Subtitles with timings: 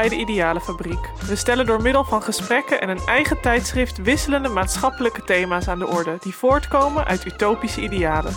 [0.00, 1.10] bij de Idealenfabriek.
[1.26, 5.86] We stellen door middel van gesprekken en een eigen tijdschrift wisselende maatschappelijke thema's aan de
[5.86, 8.34] orde die voortkomen uit utopische idealen.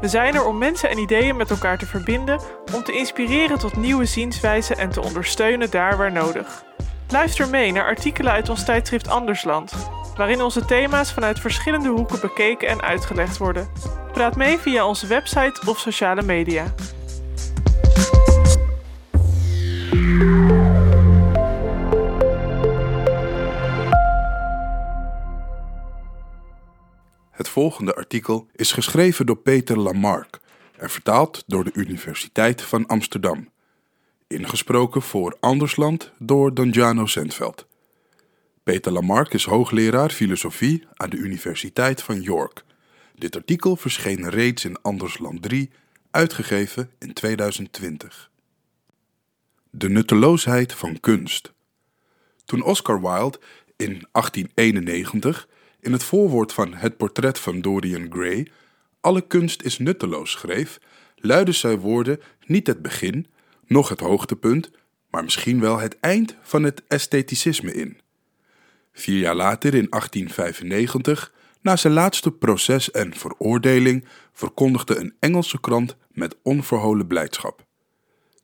[0.00, 2.40] We zijn er om mensen en ideeën met elkaar te verbinden,
[2.74, 6.64] om te inspireren tot nieuwe zienswijzen en te ondersteunen daar waar nodig.
[7.08, 9.72] Luister mee naar artikelen uit ons tijdschrift Andersland,
[10.16, 13.68] waarin onze thema's vanuit verschillende hoeken bekeken en uitgelegd worden.
[14.12, 16.64] Praat mee via onze website of sociale media.
[27.58, 30.40] Volgende artikel is geschreven door Peter Lamarck
[30.76, 33.48] en vertaald door de Universiteit van Amsterdam.
[34.26, 37.66] Ingesproken voor Andersland door Donjano Sentveld.
[38.62, 42.64] Peter Lamarck is hoogleraar filosofie aan de Universiteit van York.
[43.14, 45.70] Dit artikel verscheen reeds in Andersland 3,
[46.10, 48.30] uitgegeven in 2020.
[49.70, 51.52] De nutteloosheid van kunst.
[52.44, 53.40] Toen Oscar Wilde
[53.76, 55.48] in 1891
[55.80, 58.48] in het voorwoord van Het portret van Dorian Gray
[59.00, 60.80] alle kunst is nutteloos schreef,
[61.16, 63.26] luidden zijn woorden niet het begin,
[63.66, 64.70] noch het hoogtepunt,
[65.10, 68.00] maar misschien wel het eind van het estheticisme in.
[68.92, 75.96] Vier jaar later, in 1895, na zijn laatste proces en veroordeling, verkondigde een Engelse krant
[76.12, 77.66] met onverholen blijdschap.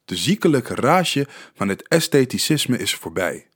[0.05, 3.47] De ziekelijke rage van het estheticisme is voorbij.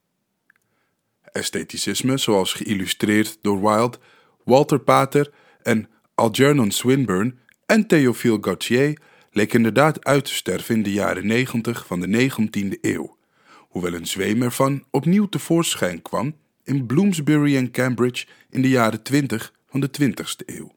[1.32, 3.98] Estheticisme, zoals geïllustreerd door Wilde,
[4.44, 7.34] Walter Pater en Algernon Swinburne
[7.66, 8.98] en Théophile Gautier,
[9.30, 13.16] leek inderdaad uit te sterven in de jaren 90 van de 19e eeuw,
[13.58, 19.52] hoewel een zweem ervan opnieuw tevoorschijn kwam in Bloomsbury en Cambridge in de jaren 20
[19.66, 20.76] van de 20e eeuw.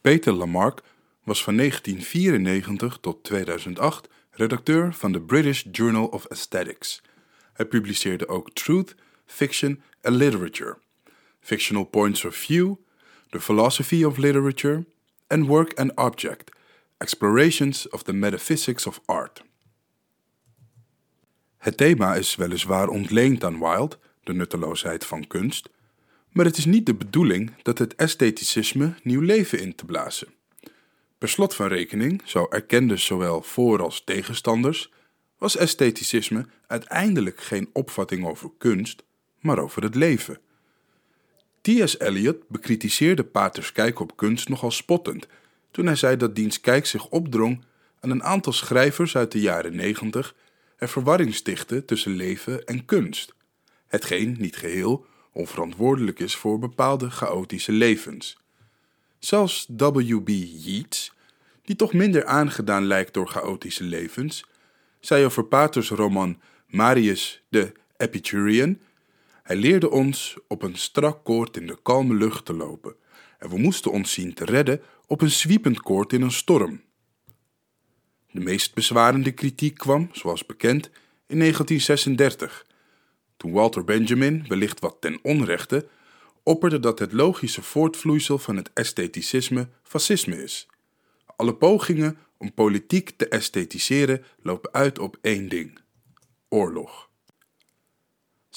[0.00, 0.82] Peter Lamarck
[1.24, 7.02] was van 1994 tot 2008 redacteur van de British Journal of Aesthetics.
[7.52, 8.94] Hij publiceerde ook Truth,
[9.28, 10.78] Fiction en Literature,
[11.40, 12.74] Fictional Points of View,
[13.30, 14.84] The Philosophy of Literature
[15.26, 16.50] en Work and Object,
[16.98, 19.42] Explorations of the Metaphysics of Art.
[21.58, 25.68] Het thema is weliswaar ontleend aan Wilde, de nutteloosheid van kunst,
[26.32, 30.28] maar het is niet de bedoeling dat het estheticisme nieuw leven in te blazen.
[31.18, 34.92] Per slot van rekening, zo erkenden zowel voor- als tegenstanders,
[35.38, 39.04] was estheticisme uiteindelijk geen opvatting over kunst,
[39.40, 40.38] maar over het leven.
[41.60, 41.98] T.S.
[41.98, 45.26] Eliot bekritiseerde Paters kijk op kunst nogal spottend
[45.70, 47.64] toen hij zei dat diens kijk zich opdrong
[48.00, 50.34] aan een aantal schrijvers uit de jaren negentig
[50.76, 53.34] en verwarring stichtte tussen leven en kunst,
[53.86, 58.36] hetgeen niet geheel onverantwoordelijk is voor bepaalde chaotische levens.
[59.18, 60.28] Zelfs W.B.
[60.28, 61.12] Yeats,
[61.64, 64.44] die toch minder aangedaan lijkt door chaotische levens,
[65.00, 68.78] zei over Paters roman Marius de Epicurean:
[69.48, 72.96] Hij leerde ons op een strak koord in de kalme lucht te lopen,
[73.38, 76.82] en we moesten ons zien te redden op een zwiepend koord in een storm.
[78.30, 80.90] De meest bezwarende kritiek kwam, zoals bekend,
[81.26, 82.66] in 1936,
[83.36, 85.88] toen Walter Benjamin, wellicht wat ten onrechte,
[86.42, 90.68] opperde dat het logische voortvloeisel van het estheticisme fascisme is.
[91.36, 95.78] Alle pogingen om politiek te esthetiseren lopen uit op één ding:
[96.48, 97.07] oorlog.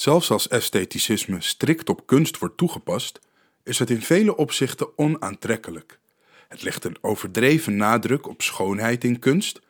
[0.02, 3.20] Zelfs als estheticisme strikt op kunst wordt toegepast,
[3.64, 6.00] is het in vele opzichten onaantrekkelijk.
[6.48, 9.62] Het legt een overdreven nadruk op schoonheid in kunst,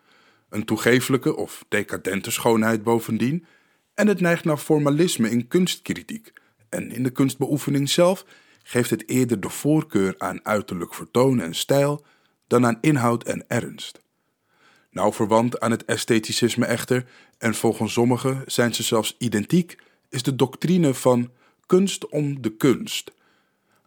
[0.49, 3.45] een toegefelijke of decadente schoonheid bovendien,
[3.93, 6.33] en het neigt naar formalisme in kunstkritiek.
[6.69, 8.25] En in de kunstbeoefening zelf
[8.63, 12.05] geeft het eerder de voorkeur aan uiterlijk vertoon en stijl
[12.47, 14.01] dan aan inhoud en ernst.
[14.91, 17.05] Nauw verwant aan het estheticisme echter,
[17.37, 19.77] en volgens sommigen zijn ze zelfs identiek,
[20.11, 21.31] is de doctrine van
[21.65, 23.11] kunst om de kunst.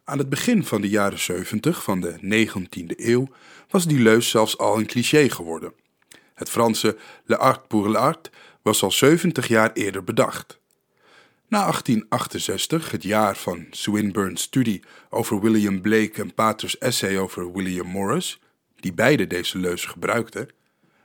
[0.03, 3.27] Aan het begin van de jaren 70 van de 19e eeuw
[3.69, 5.73] was die leus zelfs al een cliché geworden.
[6.33, 8.29] Het Franse Le Art pour l'Art
[8.61, 10.59] was al 70 jaar eerder bedacht.
[11.47, 17.87] Na 1868, het jaar van Swinburne's studie over William Blake en Paters essay over William
[17.87, 18.39] Morris,
[18.75, 20.49] die beide deze leus gebruikten,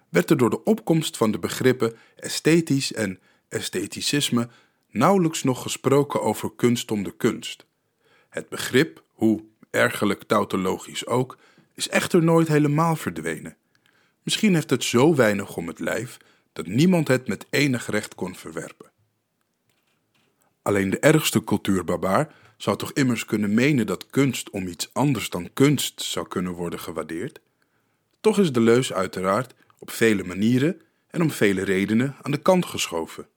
[0.08, 4.48] werd er door de opkomst van de begrippen esthetisch en estheticisme
[4.90, 7.66] nauwelijks nog gesproken over kunst om de kunst.
[8.28, 11.38] Het begrip, hoe ergerlijk tautologisch ook,
[11.74, 13.56] is echter nooit helemaal verdwenen.
[14.22, 16.16] Misschien heeft het zo weinig om het lijf
[16.52, 18.90] dat niemand het met enig recht kon verwerpen.
[20.62, 25.52] Alleen de ergste cultuurbarbaar zou toch immers kunnen menen dat kunst om iets anders dan
[25.52, 27.40] kunst zou kunnen worden gewaardeerd?
[28.20, 32.66] Toch is de leus uiteraard op vele manieren en om vele redenen aan de kant
[32.66, 33.28] geschoven.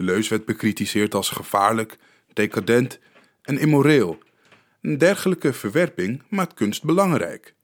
[0.00, 1.96] Deleuze werd bekritiseerd als gevaarlijk,
[2.32, 2.98] decadent
[3.42, 4.18] en immoreel.
[4.80, 7.54] Een dergelijke verwerping maakt kunst belangrijk.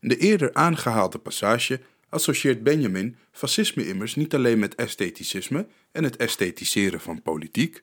[0.00, 6.16] In de eerder aangehaalde passage associeert Benjamin fascisme immers niet alleen met estheticisme en het
[6.16, 7.82] esthetiseren van politiek,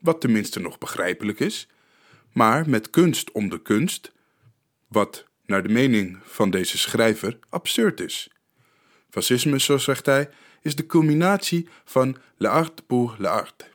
[0.00, 1.68] wat tenminste nog begrijpelijk is,
[2.32, 4.12] maar met kunst om de kunst,
[4.88, 8.30] wat naar de mening van deze schrijver absurd is.
[9.10, 10.28] Fascisme, zo zegt hij,
[10.66, 13.70] is de culminatie van l'art pour l'art.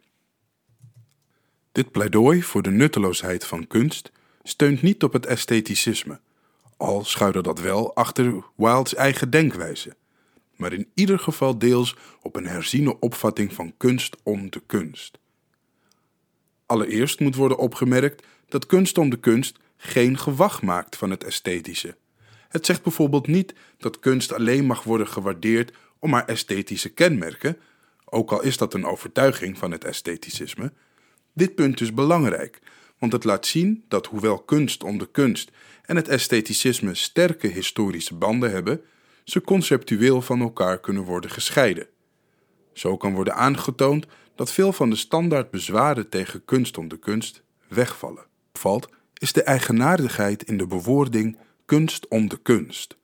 [1.72, 4.12] Dit pleidooi voor de nutteloosheid van kunst
[4.44, 6.20] steunt niet op het estheticisme,
[6.78, 9.96] al schuilde dat wel achter Wilde's eigen denkwijze,
[10.56, 15.20] maar in ieder geval deels op een herziene opvatting van kunst om de kunst.
[16.66, 21.96] Allereerst moet worden opgemerkt dat kunst om de kunst geen gewag maakt van het esthetische.
[22.50, 27.58] Het zegt bijvoorbeeld niet dat kunst alleen mag worden gewaardeerd om haar esthetische kenmerken,
[28.06, 30.74] ook al is dat een overtuiging van het estheticisme.
[31.34, 32.60] Dit punt is belangrijk,
[33.00, 35.52] want het laat zien dat hoewel kunst om de kunst
[35.86, 38.82] en het estheticisme sterke historische banden hebben,
[39.24, 41.88] ze conceptueel van elkaar kunnen worden gescheiden.
[42.74, 44.06] Zo kan worden aangetoond
[44.36, 48.26] dat veel van de standaard bezwaren tegen kunst om de kunst wegvallen.
[48.54, 52.98] Valt is de eigenaardigheid in de bewoording kunst om de kunst.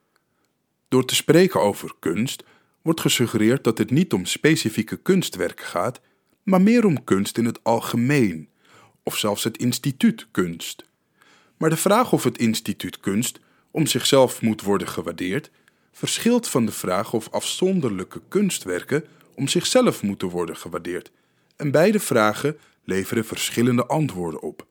[0.88, 2.44] Door te spreken over kunst
[2.88, 6.01] wordt gesuggereerd dat het niet om specifieke kunstwerken gaat,
[6.44, 8.50] maar meer om kunst in het algemeen,
[9.04, 10.86] of zelfs het instituut kunst.
[11.57, 13.39] Maar de vraag of het instituut kunst
[13.72, 15.51] om zichzelf moet worden gewaardeerd,
[15.92, 19.04] verschilt van de vraag of afzonderlijke kunstwerken
[19.36, 21.12] om zichzelf moeten worden gewaardeerd.
[21.56, 24.66] En beide vragen leveren verschillende antwoorden op.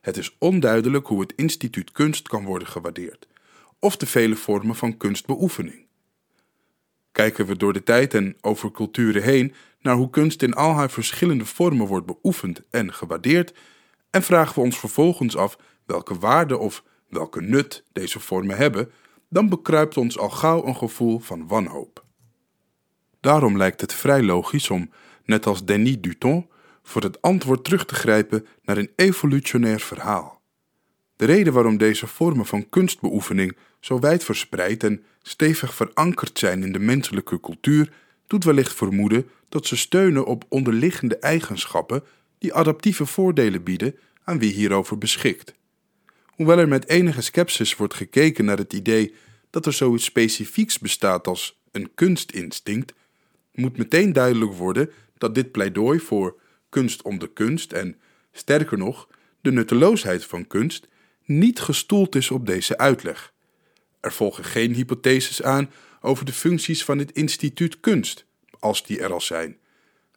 [0.00, 3.26] Het is onduidelijk hoe het instituut kunst kan worden gewaardeerd,
[3.78, 5.87] of de vele vormen van kunstbeoefening.
[7.18, 10.90] Kijken we door de tijd en over culturen heen naar hoe kunst in al haar
[10.90, 13.54] verschillende vormen wordt beoefend en gewaardeerd,
[14.10, 18.90] en vragen we ons vervolgens af welke waarde of welke nut deze vormen hebben,
[19.28, 22.04] dan bekruipt ons al gauw een gevoel van wanhoop.
[23.20, 24.90] Daarom lijkt het vrij logisch om,
[25.24, 26.48] net als Denis Duton,
[26.82, 30.40] voor het antwoord terug te grijpen naar een evolutionair verhaal.
[31.16, 36.72] De reden waarom deze vormen van kunstbeoefening zo wijd verspreid en stevig verankerd zijn in
[36.72, 37.92] de menselijke cultuur,
[38.26, 42.02] doet wellicht vermoeden dat ze steunen op onderliggende eigenschappen
[42.38, 45.54] die adaptieve voordelen bieden aan wie hierover beschikt.
[46.26, 49.14] Hoewel er met enige sceptisch wordt gekeken naar het idee
[49.50, 52.92] dat er zoiets specifieks bestaat als een kunstinstinct,
[53.52, 57.96] moet meteen duidelijk worden dat dit pleidooi voor kunst om de kunst en,
[58.32, 59.08] sterker nog,
[59.40, 60.88] de nutteloosheid van kunst
[61.24, 63.32] niet gestoeld is op deze uitleg.
[64.00, 68.26] Er volgen geen hypotheses aan over de functies van het instituut kunst,
[68.58, 69.58] als die er al zijn.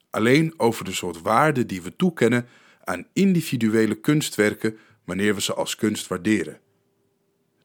[0.09, 2.47] Alleen over de soort waarde die we toekennen
[2.83, 6.59] aan individuele kunstwerken wanneer we ze als kunst waarderen.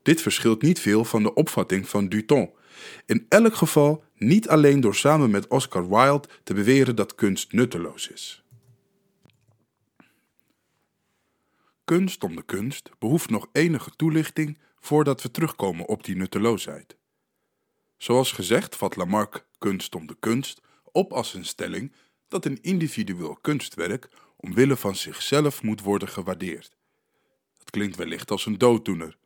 [0.02, 2.50] Dit verschilt niet veel van de opvatting van Duton.
[3.06, 8.08] In elk geval niet alleen door samen met Oscar Wilde te beweren dat kunst nutteloos
[8.08, 8.44] is.
[11.84, 16.96] Kunst om de kunst behoeft nog enige toelichting voordat we terugkomen op die nutteloosheid.
[17.96, 20.60] Zoals gezegd vat Lamarck kunst om de kunst
[20.92, 21.92] op als een stelling
[22.28, 26.76] dat een individueel kunstwerk omwille van zichzelf moet worden gewaardeerd.
[27.58, 29.16] Het klinkt wellicht als een dooddoener.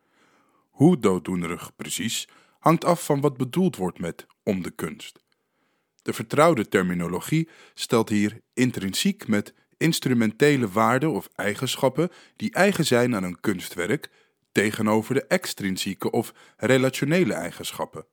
[0.71, 5.19] Hoe dooddoenerig precies hangt af van wat bedoeld wordt met om de kunst.
[6.03, 13.25] De vertrouwde terminologie stelt hier intrinsiek met instrumentele waarden of eigenschappen die eigen zijn aan
[13.25, 14.11] een kunstwerk
[14.53, 18.07] tegenover de extrinsieke of relationele eigenschappen.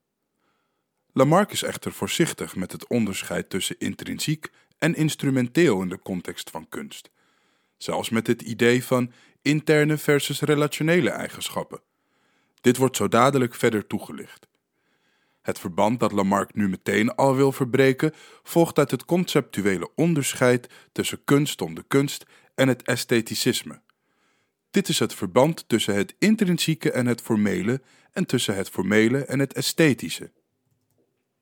[1.11, 6.69] Lamarck is echter voorzichtig met het onderscheid tussen intrinsiek en instrumenteel in de context van
[6.69, 7.09] kunst,
[7.77, 11.81] zelfs met het idee van interne versus relationele eigenschappen.
[12.61, 14.47] Dit wordt zo dadelijk verder toegelicht.
[15.41, 18.13] Het verband dat Lamarck nu meteen al wil verbreken,
[18.43, 22.25] volgt uit het conceptuele onderscheid tussen kunst om de kunst
[22.55, 23.81] en het estheticisme.
[24.71, 27.81] Dit is het verband tussen het intrinsieke en het formele
[28.11, 30.31] en tussen het formele en het esthetische.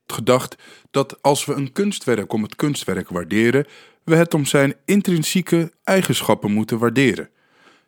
[0.07, 0.55] Gedacht
[0.91, 3.65] dat als we een kunstwerk om het kunstwerk waarderen,
[4.03, 7.29] we het om zijn intrinsieke eigenschappen moeten waarderen.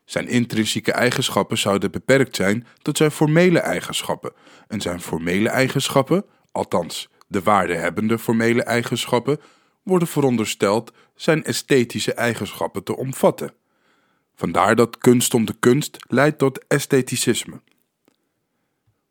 [0.06, 4.34] Zijn intrinsieke eigenschappen zouden beperkt zijn tot zijn formele eigenschappen,
[4.68, 9.40] en zijn formele eigenschappen, althans de waardehebbende formele eigenschappen,
[9.84, 13.54] worden verondersteld zijn esthetische eigenschappen te omvatten.
[14.40, 17.62] Vandaar dat kunst om de kunst leidt tot estheticisme.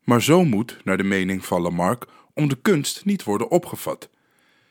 [0.05, 4.09] Maar zo moet, naar de mening van Lamarck, om de kunst niet worden opgevat.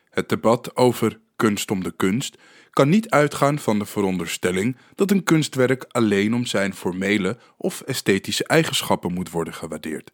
[0.10, 2.38] Het debat over kunst om de kunst
[2.70, 8.44] kan niet uitgaan van de veronderstelling dat een kunstwerk alleen om zijn formele of esthetische
[8.44, 10.12] eigenschappen moet worden gewaardeerd.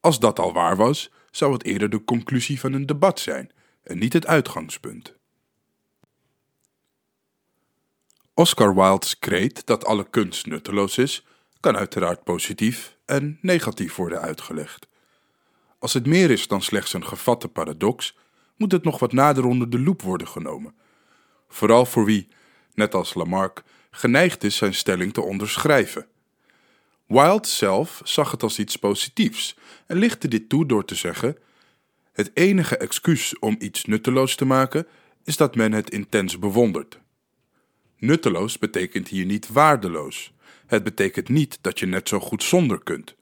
[0.00, 3.50] Als dat al waar was, zou het eerder de conclusie van een debat zijn
[3.82, 5.14] en niet het uitgangspunt.
[8.36, 11.26] Oscar Wilde's kreet dat alle kunst nutteloos is,
[11.60, 14.86] kan uiteraard positief en negatief worden uitgelegd.
[15.78, 18.16] Als het meer is dan slechts een gevatte paradox,
[18.56, 20.74] moet het nog wat nader onder de loep worden genomen.
[21.48, 22.28] Vooral voor wie,
[22.74, 26.06] net als Lamarck, geneigd is zijn stelling te onderschrijven.
[27.06, 31.36] Wilde zelf zag het als iets positiefs en lichtte dit toe door te zeggen:
[32.12, 34.86] Het enige excuus om iets nutteloos te maken
[35.24, 37.02] is dat men het intens bewondert.
[37.98, 40.32] Nutteloos betekent hier niet waardeloos.
[40.66, 43.14] Het betekent niet dat je net zo goed zonder kunt.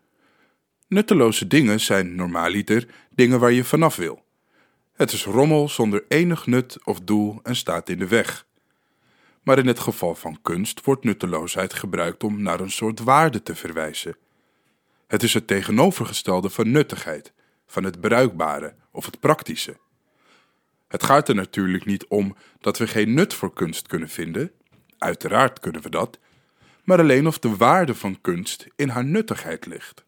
[0.88, 4.25] Nutteloze dingen zijn normaaliter dingen waar je vanaf wil.
[4.93, 8.47] Het is rommel zonder enig nut of doel en staat in de weg.
[9.43, 13.55] Maar in het geval van kunst wordt nutteloosheid gebruikt om naar een soort waarde te
[13.55, 14.17] verwijzen.
[15.07, 17.33] Het is het tegenovergestelde van nuttigheid,
[17.67, 19.76] van het bruikbare of het praktische.
[20.88, 24.52] Het gaat er natuurlijk niet om dat we geen nut voor kunst kunnen vinden,
[25.02, 26.18] uiteraard kunnen we dat,
[26.85, 30.04] maar alleen of de waarde van kunst in haar nuttigheid ligt.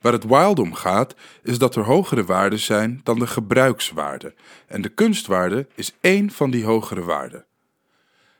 [0.00, 4.34] Waar het wild om gaat, is dat er hogere waarden zijn dan de gebruikswaarde,
[4.66, 7.44] en de kunstwaarde is één van die hogere waarden.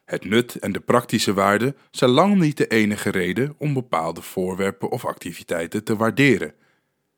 [0.05, 4.91] Het nut en de praktische waarde zijn lang niet de enige reden om bepaalde voorwerpen
[4.91, 6.55] of activiteiten te waarderen.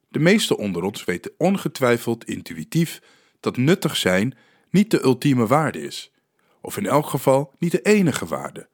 [0.08, 3.02] De meesten onder ons weten ongetwijfeld intuïtief
[3.40, 4.36] dat nuttig zijn
[4.70, 6.11] niet de ultieme waarde is,
[6.62, 8.68] of in elk geval niet de enige waarde.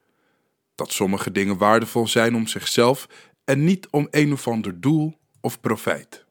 [0.75, 3.07] Dat sommige dingen waardevol zijn om zichzelf
[3.43, 6.25] en niet om een of ander doel of profijt.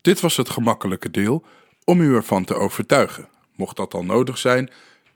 [0.00, 1.44] Dit was het gemakkelijke deel
[1.84, 4.70] om u ervan te overtuigen, mocht dat al nodig zijn,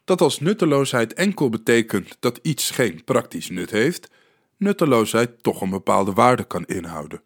[0.04, 4.11] dat als nutteloosheid enkel betekent dat iets geen praktisch nut heeft,
[4.57, 7.23] nutteloosheid toch een bepaalde waarde kan inhouden.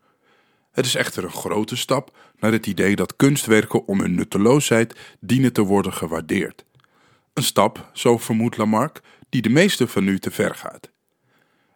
[0.72, 5.52] Het is echter een grote stap naar het idee dat kunstwerken om hun nutteloosheid dienen
[5.52, 6.64] te worden gewaardeerd.
[7.34, 10.90] Een stap, zo vermoedt Lamarck, die de meeste van u te ver gaat.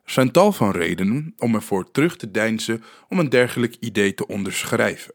[0.04, 4.26] Er zijn tal van redenen om ervoor terug te deinzen om een dergelijk idee te
[4.26, 5.14] onderschrijven.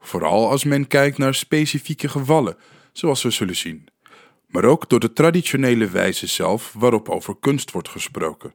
[0.00, 2.56] Vooral als men kijkt naar specifieke gevallen,
[2.92, 3.86] zoals we zullen zien,
[4.46, 8.54] maar ook door de traditionele wijze zelf waarop over kunst wordt gesproken.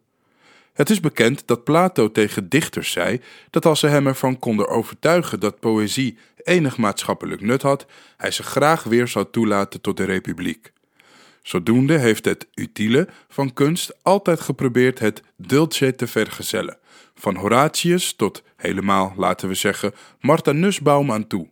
[0.73, 5.39] Het is bekend dat Plato tegen dichters zei dat als ze hem ervan konden overtuigen
[5.39, 7.85] dat poëzie enig maatschappelijk nut had,
[8.17, 10.71] hij ze graag weer zou toelaten tot de republiek.
[11.41, 16.77] Zodoende heeft het utiele van kunst altijd geprobeerd het dulce te vergezellen,
[17.15, 21.49] van Horatius tot helemaal, laten we zeggen, Martha Nussbaum aan toe.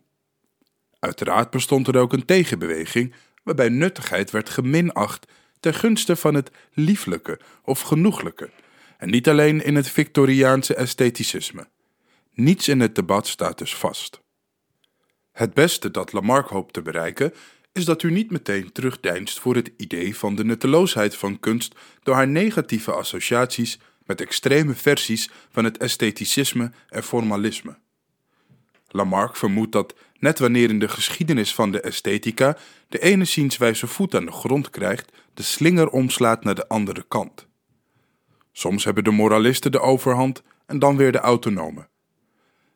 [0.98, 3.14] Uiteraard bestond er ook een tegenbeweging
[3.44, 5.26] waarbij nuttigheid werd geminacht
[5.60, 8.50] ten gunste van het lieflijke of genoeglijke,
[8.98, 11.66] en niet alleen in het Victoriaanse estheticisme.
[12.34, 14.20] Niets in het debat staat dus vast.
[15.32, 17.32] Het beste dat Lamarck hoopt te bereiken
[17.72, 22.14] is dat u niet meteen terugdeinst voor het idee van de nutteloosheid van kunst door
[22.14, 27.78] haar negatieve associaties met extreme versies van het estheticisme en formalisme.
[28.88, 32.56] Lamarck vermoedt dat, net wanneer in de geschiedenis van de esthetica
[32.88, 37.46] de ene zienswijze voet aan de grond krijgt, de slinger omslaat naar de andere kant.
[38.52, 41.88] Soms hebben de moralisten de overhand en dan weer de autonomen.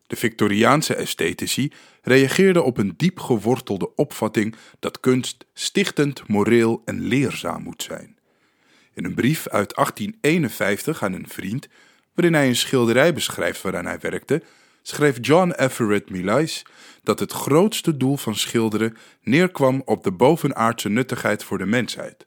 [0.06, 1.72] De Victoriaanse esthetici
[2.02, 8.18] reageerden op een diep gewortelde opvatting dat kunst stichtend, moreel en leerzaam moet zijn.
[8.94, 11.68] In een brief uit 1851 aan een vriend,
[12.14, 14.42] waarin hij een schilderij beschrijft waaraan hij werkte,
[14.82, 16.64] schreef John Everett Millais
[17.02, 22.26] dat het grootste doel van schilderen neerkwam op de bovenaardse nuttigheid voor de mensheid.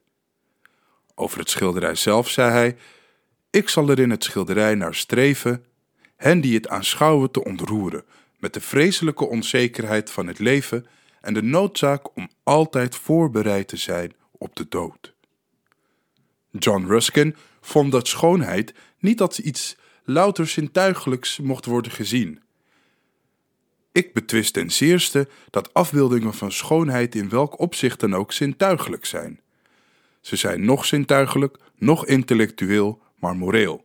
[1.15, 2.77] Over het schilderij zelf zei hij:
[3.49, 5.65] Ik zal er in het schilderij naar streven
[6.15, 8.03] hen die het aanschouwen te ontroeren
[8.45, 10.85] met de vreselijke onzekerheid van het leven
[11.21, 15.13] en de noodzaak om altijd voorbereid te zijn op de dood.
[16.51, 22.41] John Ruskin vond dat schoonheid niet als iets louter zintuigelijks mocht worden gezien.
[23.91, 29.39] Ik betwist ten zeerste dat afbeeldingen van schoonheid in welk opzicht dan ook zintuigelijk zijn.
[30.21, 33.84] Ze zijn nog zintuigelijk, nog intellectueel, maar moreel.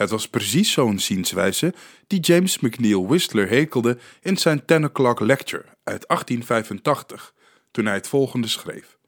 [0.00, 1.74] Het was precies zo'n zienswijze
[2.06, 7.34] die James McNeill Whistler hekelde in zijn Ten O'Clock Lecture uit 1885,
[7.70, 8.98] toen hij het volgende schreef.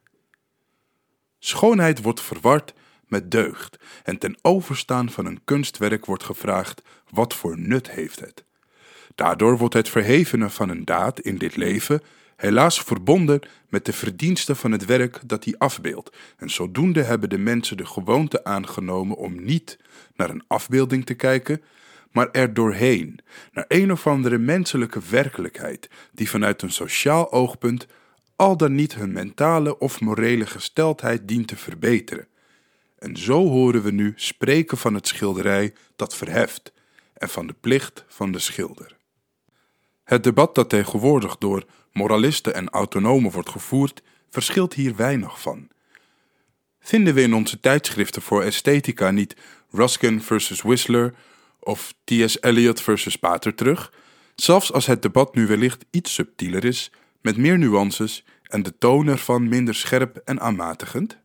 [1.38, 2.74] Schoonheid wordt verward
[3.06, 8.44] met deugd en ten overstaan van een kunstwerk wordt gevraagd wat voor nut heeft het.
[9.14, 12.02] Daardoor wordt het verhevene van een daad in dit leven
[12.42, 16.16] helaas verbonden met de verdiensten van het werk dat hij afbeeldt.
[16.36, 19.78] En zodoende hebben de mensen de gewoonte aangenomen om niet
[20.16, 21.62] naar een afbeelding te kijken,
[22.12, 23.18] maar er doorheen,
[23.52, 27.86] naar een of andere menselijke werkelijkheid, die vanuit een sociaal oogpunt
[28.36, 32.26] al dan niet hun mentale of morele gesteldheid dient te verbeteren.
[32.98, 36.72] En zo horen we nu spreken van het schilderij dat verheft
[37.14, 38.96] en van de plicht van de schilder.
[40.04, 45.68] Het debat dat tegenwoordig door moralisten en autonomen wordt gevoerd, verschilt hier weinig van.
[46.80, 49.36] Vinden we in onze tijdschriften voor esthetica niet
[49.70, 51.14] Ruskin versus Whistler
[51.60, 52.42] of T.S.
[52.42, 53.92] Eliot versus Pater terug,
[54.34, 59.06] zelfs als het debat nu wellicht iets subtieler is, met meer nuances en de toon
[59.06, 61.18] ervan minder scherp en aanmatigend?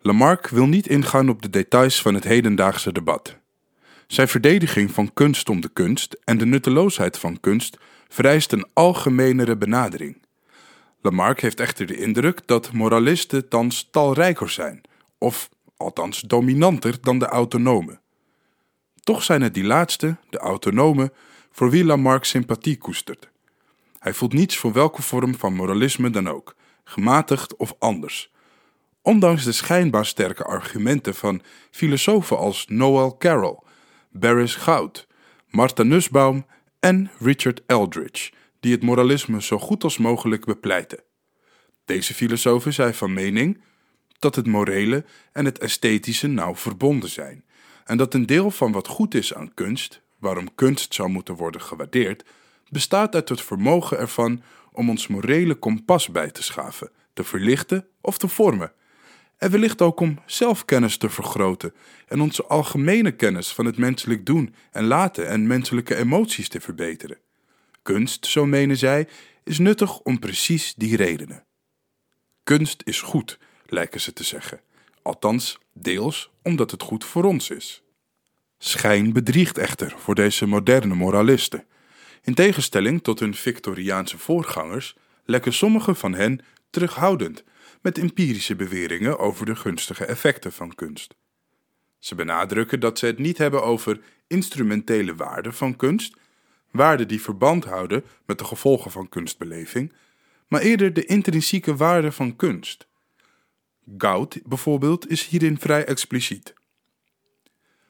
[0.00, 3.36] Lamarck wil niet ingaan op de details van het hedendaagse debat.
[4.06, 7.78] Zijn verdediging van kunst om de kunst en de nutteloosheid van kunst
[8.10, 10.22] vereist een algemenere benadering.
[11.00, 14.80] Lamarck heeft echter de indruk dat moralisten thans talrijker zijn,
[15.18, 18.00] of althans dominanter dan de autonomen.
[19.02, 21.12] Toch zijn het die laatste, de autonomen,
[21.50, 23.30] voor wie Lamarck sympathie koestert.
[23.98, 28.32] Hij voelt niets voor welke vorm van moralisme dan ook, gematigd of anders.
[29.02, 33.58] Ondanks de schijnbaar sterke argumenten van filosofen als Noel Carroll,
[34.10, 35.06] Barris Goud,
[35.50, 36.44] Martha Nussbaum
[36.80, 41.02] en Richard Eldridge, die het moralisme zo goed als mogelijk bepleiten.
[41.84, 43.62] Deze filosofen zijn van mening
[44.18, 47.44] dat het morele en het esthetische nauw verbonden zijn
[47.84, 51.60] en dat een deel van wat goed is aan kunst, waarom kunst zou moeten worden
[51.60, 52.24] gewaardeerd,
[52.68, 58.18] bestaat uit het vermogen ervan om ons morele kompas bij te schaven, te verlichten of
[58.18, 58.72] te vormen.
[59.40, 61.74] En wellicht ook om zelfkennis te vergroten
[62.08, 67.18] en onze algemene kennis van het menselijk doen en laten en menselijke emoties te verbeteren.
[67.82, 69.08] Kunst, zo menen zij,
[69.44, 71.44] is nuttig om precies die redenen.
[72.44, 74.60] Kunst is goed, lijken ze te zeggen,
[75.02, 77.82] althans deels omdat het goed voor ons is.
[78.58, 81.64] Schijn bedriegt echter voor deze moderne moralisten.
[82.22, 87.44] In tegenstelling tot hun Victoriaanse voorgangers lekken sommige van hen terughoudend
[87.80, 91.14] met empirische beweringen over de gunstige effecten van kunst.
[91.98, 96.16] Ze benadrukken dat ze het niet hebben over instrumentele waarden van kunst,
[96.70, 99.92] waarden die verband houden met de gevolgen van kunstbeleving,
[100.48, 102.88] maar eerder de intrinsieke waarde van kunst.
[103.98, 106.54] Goud bijvoorbeeld is hierin vrij expliciet.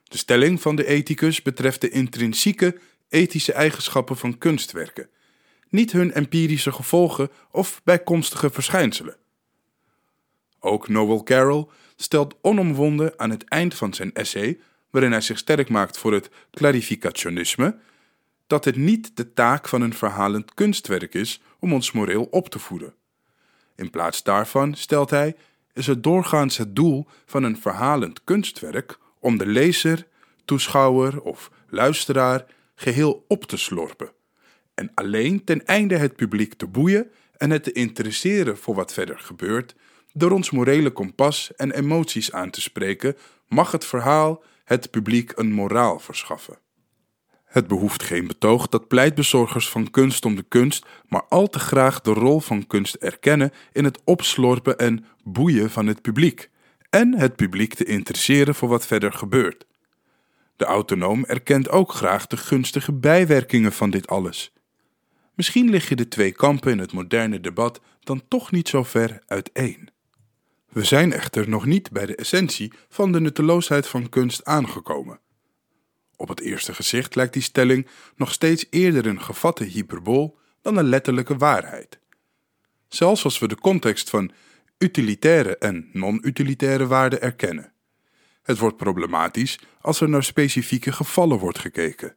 [0.05, 5.09] De stelling van de ethicus betreft de intrinsieke ethische eigenschappen van kunstwerken,
[5.69, 9.20] niet hun empirische gevolgen of bijkomstige verschijnselen.
[10.61, 15.69] Ook Noel Carroll stelt onomwonden aan het eind van zijn essay, waarin hij zich sterk
[15.69, 17.77] maakt voor het clarificationisme,
[18.47, 22.59] dat het niet de taak van een verhalend kunstwerk is om ons moreel op te
[22.59, 22.95] voeden.
[23.77, 25.37] In plaats daarvan, stelt hij,
[25.73, 30.07] is het doorgaans het doel van een verhalend kunstwerk om de lezer,
[30.45, 34.13] toeschouwer of luisteraar geheel op te slorpen.
[34.75, 39.19] En alleen ten einde het publiek te boeien en het te interesseren voor wat verder
[39.19, 39.75] gebeurt,
[40.13, 43.17] door ons morele kompas en emoties aan te spreken,
[43.49, 46.59] mag het verhaal het publiek een moraal verschaffen.
[47.45, 52.01] Het behoeft geen betoog dat pleitbezorgers van kunst om de kunst maar al te graag
[52.01, 56.51] de rol van kunst erkennen in het opslorpen en boeien van het publiek
[56.91, 59.67] en het publiek te interesseren voor wat verder gebeurt.
[60.57, 64.53] De autonoom erkent ook graag de gunstige bijwerkingen van dit alles.
[65.35, 69.90] Misschien liggen de twee kampen in het moderne debat dan toch niet zo ver uiteen.
[70.71, 75.21] We zijn echter nog niet bij de essentie van de nutteloosheid van kunst aangekomen.
[76.17, 80.89] Op het eerste gezicht lijkt die stelling nog steeds eerder een gevatte hyperbool dan een
[80.89, 81.99] letterlijke waarheid.
[82.89, 84.33] Zelfs als we de context van
[84.79, 87.73] utilitaire en non-utilitaire waarden erkennen.
[88.43, 92.17] Het wordt problematisch als er naar specifieke gevallen wordt gekeken.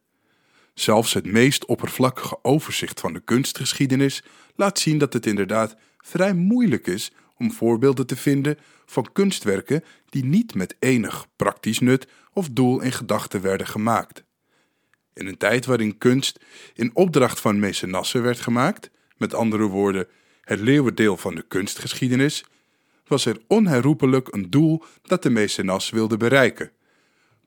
[0.74, 4.24] Zelfs het meest oppervlakkige overzicht van de kunstgeschiedenis
[4.56, 10.26] laat zien dat het inderdaad vrij moeilijk is om voorbeelden te vinden van kunstwerken die
[10.26, 14.24] niet met enig praktisch nut of doel in gedachten werden gemaakt.
[15.14, 16.40] In een tijd waarin kunst
[16.74, 20.08] in opdracht van mecenassen werd gemaakt, met andere woorden,
[20.42, 22.46] het leeuwendeel van de kunstgeschiedenis,
[23.08, 26.72] was er onherroepelijk een doel dat de mecenas wilde bereiken.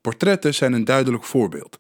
[0.01, 1.79] Portretten zijn een duidelijk voorbeeld.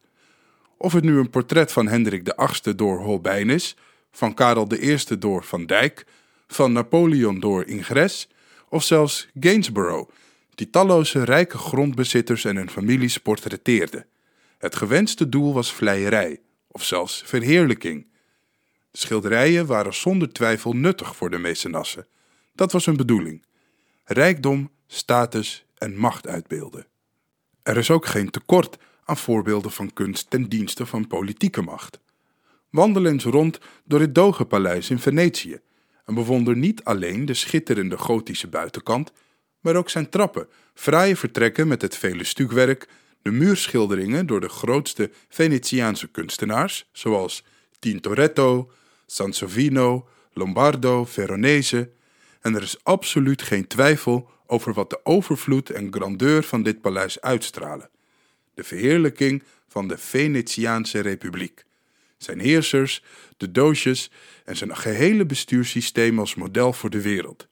[0.77, 3.77] Of het nu een portret van Hendrik VIII door Holbein is,
[4.11, 6.07] van Karel I door Van Dijk,
[6.47, 8.29] van Napoleon door Ingres,
[8.69, 10.11] of zelfs Gainsborough,
[10.55, 14.07] die talloze rijke grondbezitters en hun families portretteerde.
[14.59, 18.07] Het gewenste doel was vleierij, of zelfs verheerlijking.
[18.91, 22.07] De schilderijen waren zonder twijfel nuttig voor de mecenassen.
[22.55, 23.45] Dat was hun bedoeling:
[24.05, 26.87] rijkdom, status en macht uitbeelden.
[27.63, 32.01] Er is ook geen tekort aan voorbeelden van kunst ten dienste van politieke macht.
[32.71, 35.61] Wandel eens rond door het Dogenpaleis in Venetië
[36.07, 39.13] en bewonder niet alleen de schitterende gotische buitenkant,
[39.61, 42.89] maar ook zijn trappen, fraaie vertrekken met het vele stukwerk,
[43.23, 47.45] de muurschilderingen door de grootste Venetiaanse kunstenaars, zoals
[47.79, 48.71] Tintoretto,
[49.07, 51.91] Sansovino, Lombardo, Veronese,
[52.41, 57.21] en er is absoluut geen twijfel over wat de overvloed en grandeur van dit paleis
[57.21, 57.91] uitstralen.
[58.55, 61.65] De verheerlijking van de Venetiaanse Republiek,
[62.17, 63.03] zijn heersers,
[63.37, 64.11] de doosjes
[64.45, 67.47] en zijn gehele bestuurssysteem als model voor de wereld.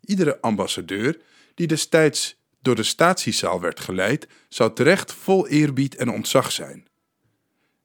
[0.00, 1.20] Iedere ambassadeur
[1.54, 6.88] die destijds door de statiezaal werd geleid, zou terecht vol eerbied en ontzag zijn.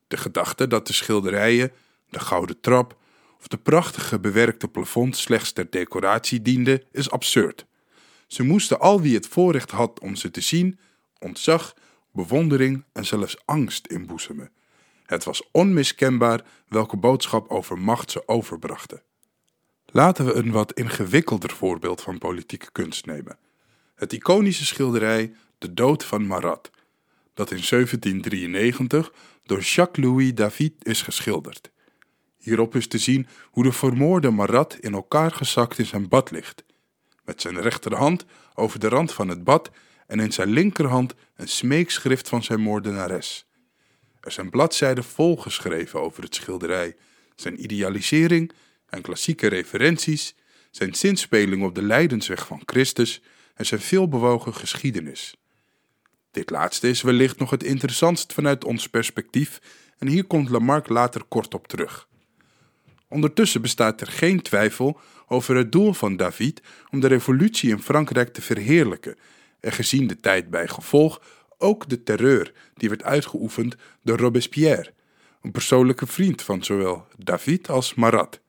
[0.07, 1.71] De gedachte dat de schilderijen,
[2.09, 2.97] de gouden trap
[3.39, 7.65] of de prachtige bewerkte plafond slechts ter decoratie dienden, is absurd.
[8.27, 10.79] Ze moesten al wie het voorrecht had om ze te zien,
[11.19, 11.73] ontzag,
[12.11, 14.51] bewondering en zelfs angst inboezemen.
[15.05, 19.01] Het was onmiskenbaar welke boodschap over macht ze overbrachten.
[19.85, 23.37] Laten we een wat ingewikkelder voorbeeld van politieke kunst nemen.
[23.95, 26.71] Het iconische schilderij De Dood van Marat,
[27.33, 29.13] dat in 1793
[29.43, 31.71] door Jacques-Louis David is geschilderd.
[32.37, 36.63] Hierop is te zien hoe de vermoorde Marat in elkaar gezakt in zijn bad ligt,
[37.23, 39.71] met zijn rechterhand over de rand van het bad
[40.07, 43.47] en in zijn linkerhand een smeekschrift van zijn moordenares.
[44.25, 46.95] Er zijn bladzijden volgeschreven over het schilderij,
[47.35, 48.51] zijn idealisering
[48.89, 50.35] en klassieke referenties,
[50.71, 53.21] zijn zinspeling op de lijdensweg van Christus
[53.55, 55.35] en zijn veelbewogen geschiedenis.
[56.31, 59.61] Dit laatste is wellicht nog het interessantst vanuit ons perspectief
[59.97, 62.07] en hier komt Lamarck later kort op terug.
[63.07, 66.61] Ondertussen bestaat er geen twijfel over het doel van David
[66.91, 69.17] om de revolutie in Frankrijk te verheerlijken
[69.59, 71.21] en gezien de tijd bij gevolg
[71.57, 74.93] ook de terreur die werd uitgeoefend door Robespierre,
[75.41, 78.39] een persoonlijke vriend van zowel David als Marat.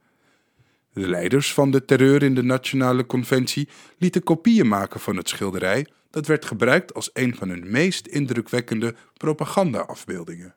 [0.93, 5.87] De leiders van de terreur in de Nationale Conventie lieten kopieën maken van het schilderij
[6.11, 10.55] dat werd gebruikt als een van hun meest indrukwekkende propaganda-afbeeldingen.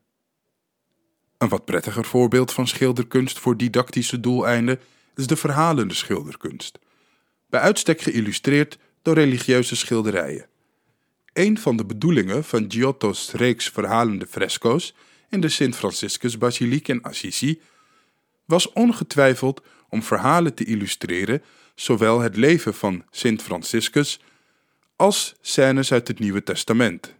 [1.38, 4.80] Een wat prettiger voorbeeld van schilderkunst voor didactische doeleinden
[5.16, 6.80] is de verhalende schilderkunst,
[7.50, 10.49] bij uitstek geïllustreerd door religieuze schilderijen.
[11.40, 14.94] Een van de bedoelingen van Giotto's reeks verhalende fresco's
[15.30, 17.62] in de Sint-Franciscus-basiliek in Assisi
[18.46, 21.44] was ongetwijfeld om verhalen te illustreren,
[21.76, 24.20] zowel het leven van Sint Franciscus
[24.96, 27.16] als scènes uit het Nieuwe Testament.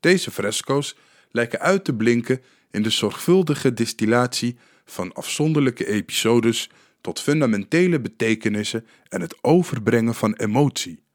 [0.00, 0.96] Deze fresco's
[1.30, 9.20] lijken uit te blinken in de zorgvuldige distillatie van afzonderlijke episodes tot fundamentele betekenissen en
[9.20, 11.06] het overbrengen van emotie.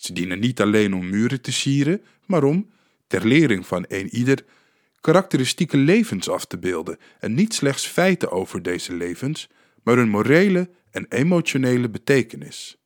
[0.00, 2.70] Ze dienen niet alleen om muren te sieren, maar om,
[3.06, 4.44] ter lering van een ieder,
[5.00, 9.48] karakteristieke levens af te beelden en niet slechts feiten over deze levens,
[9.82, 12.78] maar hun morele en emotionele betekenis.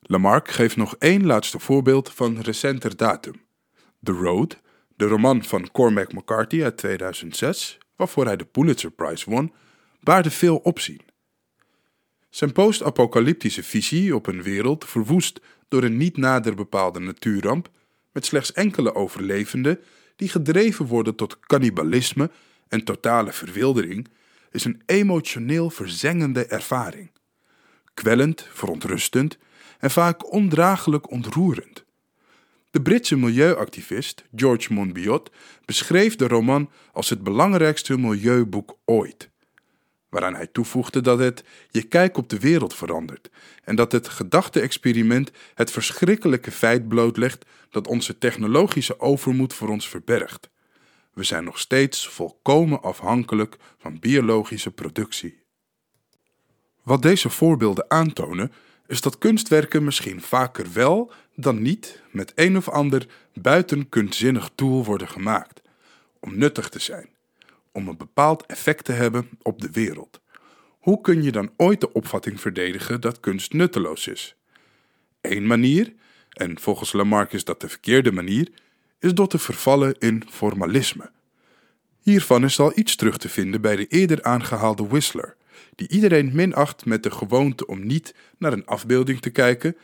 [0.00, 3.34] Lamarck geeft nog één laatste voorbeeld van recenter datum.
[4.02, 4.60] The Road,
[4.96, 9.52] de roman van Cormac McCarthy uit 2006, waarvoor hij de Pulitzer Prize won,
[10.00, 11.05] baarde veel opzien.
[12.30, 17.70] Zijn post-apocalyptische visie op een wereld verwoest door een niet nader bepaalde natuurramp,
[18.12, 19.80] met slechts enkele overlevenden
[20.16, 22.30] die gedreven worden tot cannibalisme
[22.68, 24.08] en totale verwildering,
[24.50, 27.10] is een emotioneel verzengende ervaring.
[27.94, 29.38] Kwellend, verontrustend
[29.78, 31.84] en vaak ondraaglijk ontroerend.
[32.70, 35.30] De Britse milieuactivist George Monbiot
[35.64, 39.30] beschreef de roman als het belangrijkste milieuboek ooit.
[40.16, 43.30] Waaraan hij toevoegde dat het je kijk op de wereld verandert
[43.64, 50.50] en dat het gedachte-experiment het verschrikkelijke feit blootlegt dat onze technologische overmoed voor ons verbergt.
[51.12, 55.42] We zijn nog steeds volkomen afhankelijk van biologische productie.
[56.82, 58.52] Wat deze voorbeelden aantonen,
[58.86, 64.84] is dat kunstwerken misschien vaker wel dan niet met een of ander buiten kunstzinnig doel
[64.84, 65.62] worden gemaakt,
[66.20, 67.08] om nuttig te zijn,
[67.76, 70.20] om een bepaald effect te hebben op de wereld.
[70.78, 74.36] Hoe kun je dan ooit de opvatting verdedigen dat kunst nutteloos is?
[75.20, 75.92] Eén manier,
[76.30, 78.48] en volgens Lamarck is dat de verkeerde manier,
[78.98, 81.10] is door te vervallen in formalisme.
[82.00, 85.36] Hiervan is al iets terug te vinden bij de eerder aangehaalde Whistler,
[85.74, 89.76] die iedereen minacht met de gewoonte om niet naar een afbeelding te kijken,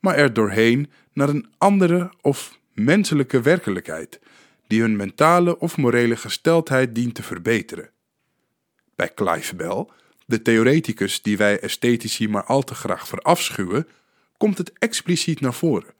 [0.00, 4.20] maar er doorheen naar een andere of menselijke werkelijkheid,
[4.66, 7.90] die hun mentale of morele gesteldheid dient te verbeteren.
[8.94, 9.86] Bij Clive Bell,
[10.26, 13.88] de theoreticus die wij esthetici maar al te graag verafschuwen,
[14.36, 15.94] komt het expliciet naar voren.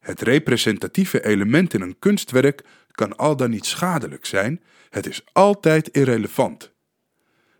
[0.00, 5.88] Het representatieve element in een kunstwerk kan al dan niet schadelijk zijn, het is altijd
[5.88, 6.70] irrelevant.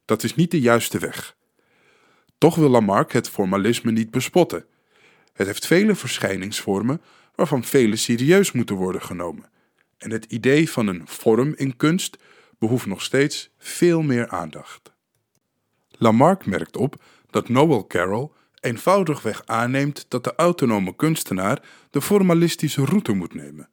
[0.05, 1.37] Dat is niet de juiste weg.
[2.39, 4.65] Toch wil Lamarck het formalisme niet bespotten.
[5.33, 7.01] Het heeft vele verschijningsvormen
[7.35, 9.49] waarvan vele serieus moeten worden genomen.
[10.01, 12.17] En het idee van een vorm in kunst
[12.59, 14.93] behoeft nog steeds veel meer aandacht.
[15.91, 23.13] Lamarck merkt op dat Noel Carroll eenvoudigweg aanneemt dat de autonome kunstenaar de formalistische route
[23.13, 23.69] moet nemen.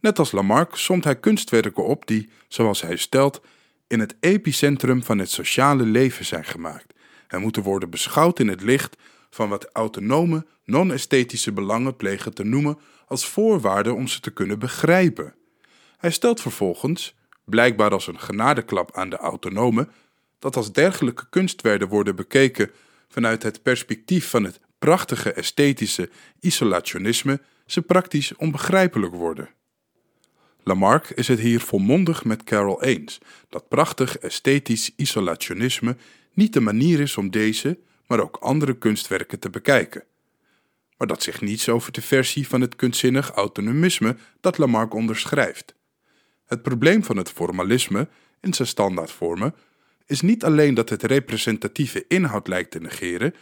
[0.00, 3.40] Net als Lamarck somt hij kunstwerken op die, zoals hij stelt,
[3.86, 6.94] in het epicentrum van het sociale leven zijn gemaakt
[7.28, 8.96] en moeten worden beschouwd in het licht
[9.30, 15.34] van wat autonome, non-esthetische belangen plegen te noemen als voorwaarde om ze te kunnen begrijpen.
[15.96, 19.90] Hij stelt vervolgens, blijkbaar als een genadeklap aan de autonomen,
[20.38, 22.70] dat als dergelijke kunstwerken worden bekeken
[23.08, 29.48] vanuit het perspectief van het prachtige esthetische isolationisme, ze praktisch onbegrijpelijk worden.
[30.62, 35.96] Lamarck is het hier volmondig met Carroll eens dat prachtig esthetisch isolationisme
[36.32, 40.04] niet de manier is om deze, maar ook andere kunstwerken te bekijken.
[40.96, 45.74] Maar dat zegt niets over de versie van het kunstzinnig autonomisme dat Lamarck onderschrijft.
[46.46, 48.08] Het probleem van het formalisme,
[48.40, 49.54] in zijn standaardvormen,
[50.06, 53.34] is niet alleen dat het representatieve inhoud lijkt te negeren,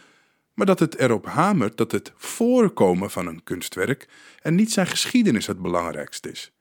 [0.53, 4.07] maar dat het erop hamert dat het voorkomen van een kunstwerk
[4.41, 6.51] en niet zijn geschiedenis het belangrijkste is.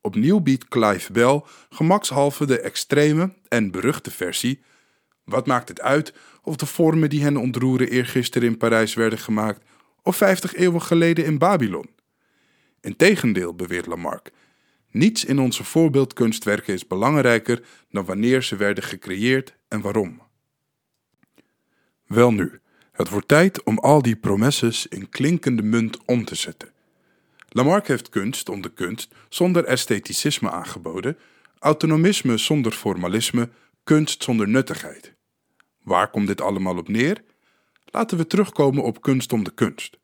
[0.00, 4.62] Opnieuw biedt Clive Bell gemakshalve de extreme en beruchte versie.
[5.24, 9.64] Wat maakt het uit of de vormen die hen ontroeren eergisteren in Parijs werden gemaakt
[10.02, 11.90] of vijftig eeuwen geleden in Babylon?
[12.80, 14.30] Integendeel, beweert Lamarck,
[14.90, 20.22] niets in onze voorbeeldkunstwerken is belangrijker dan wanneer ze werden gecreëerd en waarom.
[22.06, 22.60] Welnu,
[22.92, 26.72] het wordt tijd om al die promesses in klinkende munt om te zetten.
[27.48, 31.18] Lamarck heeft kunst om de kunst zonder estheticisme aangeboden,
[31.58, 33.48] autonomisme zonder formalisme,
[33.84, 35.14] kunst zonder nuttigheid.
[35.82, 37.22] Waar komt dit allemaal op neer?
[37.84, 39.98] Laten we terugkomen op kunst om de kunst.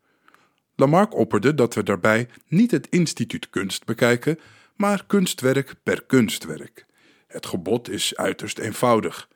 [0.76, 4.38] Lamarck opperde dat we daarbij niet het instituut kunst bekijken,
[4.76, 6.86] maar kunstwerk per kunstwerk.
[7.26, 9.28] Het gebod is uiterst eenvoudig.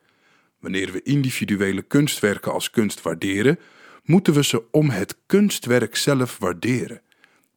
[0.59, 3.59] Wanneer we individuele kunstwerken als kunst waarderen,
[4.03, 7.01] moeten we ze om het kunstwerk zelf waarderen.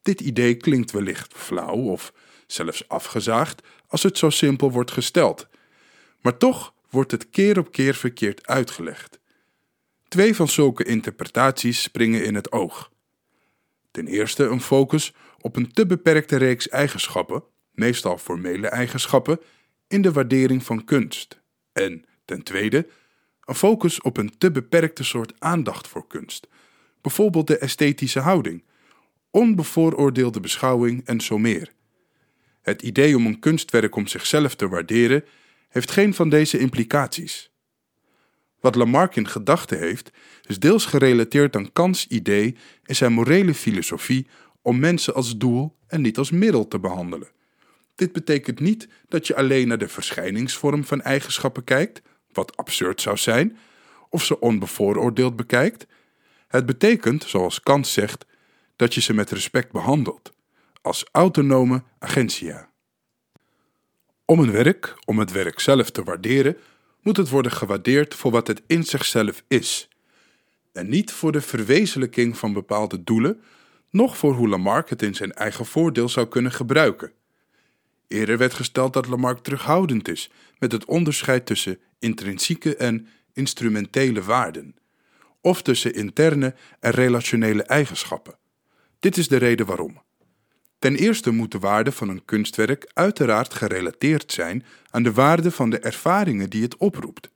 [0.03, 2.13] Dit idee klinkt wellicht flauw of
[2.47, 5.49] zelfs afgezaagd als het zo simpel wordt gesteld.
[6.21, 9.21] Maar toch wordt het keer op keer verkeerd uitgelegd.
[10.09, 12.91] Twee van zulke interpretaties springen in het oog.
[13.91, 19.41] Ten eerste een focus op een te beperkte reeks eigenschappen, meestal formele eigenschappen,
[19.89, 21.41] in de waardering van kunst.
[21.73, 22.87] En ten tweede
[23.45, 26.49] een focus op een te beperkte soort aandacht voor kunst,
[27.01, 28.65] bijvoorbeeld de esthetische houding,
[29.31, 31.73] onbevooroordeelde beschouwing en zo meer.
[32.63, 35.25] Het idee om een kunstwerk om zichzelf te waarderen
[35.69, 37.51] heeft geen van deze implicaties.
[38.61, 40.11] Wat Lamarck in gedachten heeft,
[40.47, 44.27] is deels gerelateerd aan Kants idee in zijn morele filosofie
[44.63, 47.29] om mensen als doel en niet als middel te behandelen.
[47.95, 52.03] Dit betekent niet dat je alleen naar de verschijningsvorm van eigenschappen kijkt,
[52.33, 53.59] wat absurd zou zijn,
[54.09, 55.87] of ze onbevooroordeeld bekijkt.
[56.49, 58.27] Het betekent, zoals Kant zegt,
[58.77, 60.33] dat je ze met respect behandelt,
[60.83, 62.71] als autonome agentia.
[64.25, 66.57] Om een werk, om het werk zelf te waarderen,
[67.01, 69.89] moet het worden gewaardeerd voor wat het in zichzelf is,
[70.73, 73.43] en niet voor de verwezenlijking van bepaalde doelen,
[73.91, 77.13] noch voor hoe Lamarck het in zijn eigen voordeel zou kunnen gebruiken.
[78.13, 84.77] Eerder werd gesteld dat Lamarck terughoudend is met het onderscheid tussen intrinsieke en instrumentele waarden,
[85.41, 88.35] of tussen interne en relationele eigenschappen.
[89.01, 90.03] Dit is de reden waarom.
[90.79, 95.71] Ten eerste moet de waarde van een kunstwerk uiteraard gerelateerd zijn aan de waarde van
[95.71, 97.31] de ervaringen die het oproept.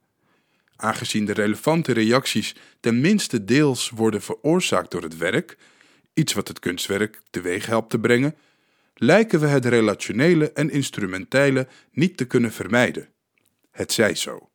[0.76, 5.56] Aangezien de relevante reacties ten minste deels worden veroorzaakt door het werk,
[6.14, 8.34] iets wat het kunstwerk teweeg helpt te brengen,
[8.98, 13.08] lijken we het relationele en instrumentele niet te kunnen vermijden.
[13.70, 14.50] Het zij zo.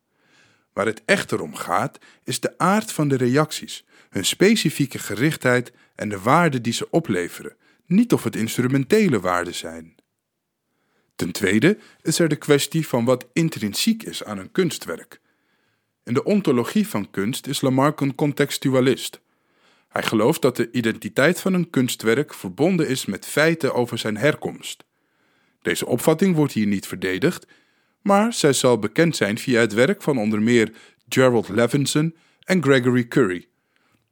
[0.72, 6.08] Waar het echter om gaat, is de aard van de reacties, hun specifieke gerichtheid en
[6.08, 9.94] de waarde die ze opleveren, niet of het instrumentele waarden zijn.
[11.16, 15.20] Ten tweede is er de kwestie van wat intrinsiek is aan een kunstwerk.
[16.04, 19.20] In de ontologie van kunst is Lamarck een contextualist.
[19.92, 24.84] Hij gelooft dat de identiteit van een kunstwerk verbonden is met feiten over zijn herkomst.
[25.62, 27.46] Deze opvatting wordt hier niet verdedigd,
[28.02, 30.72] maar zij zal bekend zijn via het werk van onder meer
[31.08, 33.48] Gerald Levinson en Gregory Curry.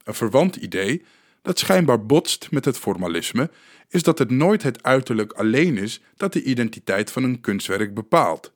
[0.05, 1.05] Een verwant idee
[1.43, 3.51] dat schijnbaar botst met het formalisme
[3.89, 8.53] is dat het nooit het uiterlijk alleen is dat de identiteit van een kunstwerk bepaalt.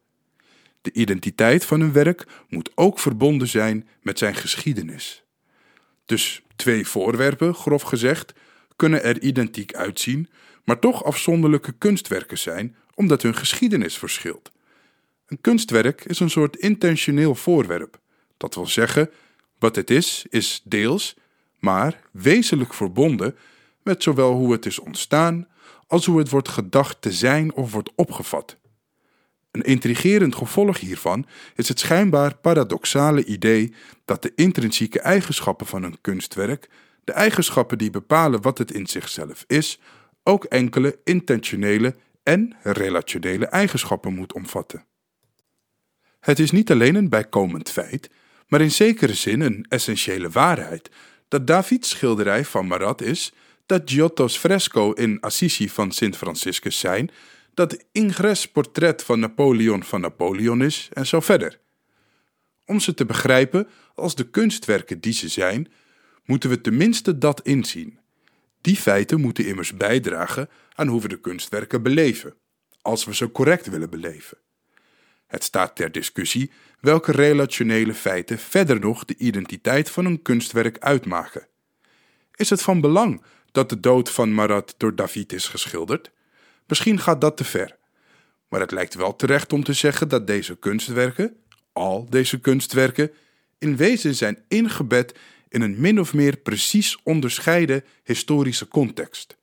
[0.80, 5.23] De identiteit van een werk moet ook verbonden zijn met zijn geschiedenis.
[6.06, 8.32] Dus twee voorwerpen, grof gezegd,
[8.76, 10.28] kunnen er identiek uitzien,
[10.64, 14.52] maar toch afzonderlijke kunstwerken zijn omdat hun geschiedenis verschilt.
[15.26, 17.98] Een kunstwerk is een soort intentioneel voorwerp.
[18.36, 19.10] Dat wil zeggen,
[19.58, 21.16] wat het is, is deels,
[21.58, 23.36] maar wezenlijk verbonden
[23.82, 25.48] met zowel hoe het is ontstaan
[25.86, 28.56] als hoe het wordt gedacht te zijn of wordt opgevat.
[29.54, 36.00] Een intrigerend gevolg hiervan is het schijnbaar paradoxale idee dat de intrinsieke eigenschappen van een
[36.00, 36.68] kunstwerk,
[37.04, 39.80] de eigenschappen die bepalen wat het in zichzelf is,
[40.22, 44.84] ook enkele intentionele en relationele eigenschappen moet omvatten.
[46.20, 48.10] Het is niet alleen een bijkomend feit,
[48.48, 50.90] maar in zekere zin een essentiële waarheid
[51.28, 53.32] dat Davids schilderij van Marat is
[53.66, 57.10] dat Giotto's fresco in Assisi van Sint Franciscus zijn,
[57.54, 61.60] dat Ingres portret van Napoleon van Napoleon is en zo verder.
[62.66, 65.72] Om ze te begrijpen als de kunstwerken die ze zijn,
[66.24, 67.98] moeten we tenminste dat inzien.
[68.60, 72.34] Die feiten moeten immers bijdragen aan hoe we de kunstwerken beleven,
[72.82, 74.38] als we ze correct willen beleven.
[75.26, 81.46] Het staat ter discussie welke relationele feiten verder nog de identiteit van een kunstwerk uitmaken.
[82.34, 86.10] Is het van belang dat de dood van Marat door David is geschilderd?
[86.66, 87.78] Misschien gaat dat te ver.
[88.48, 91.36] Maar het lijkt wel terecht om te zeggen dat deze kunstwerken,
[91.72, 93.10] al deze kunstwerken,
[93.58, 99.36] in wezen zijn ingebed in een min of meer precies onderscheiden historische context.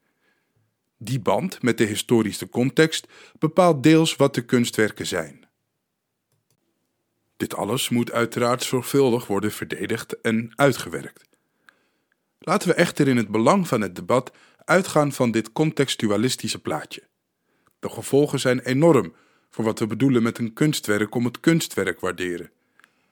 [0.97, 3.07] Die band met de historische context
[3.39, 5.47] bepaalt deels wat de kunstwerken zijn.
[7.37, 11.29] Dit alles moet uiteraard zorgvuldig worden verdedigd en uitgewerkt.
[12.39, 17.09] Laten we echter in het belang van het debat uitgaan van dit contextualistische plaatje.
[17.81, 19.13] De gevolgen zijn enorm
[19.49, 22.49] voor wat we bedoelen met een kunstwerk om het kunstwerk waarderen.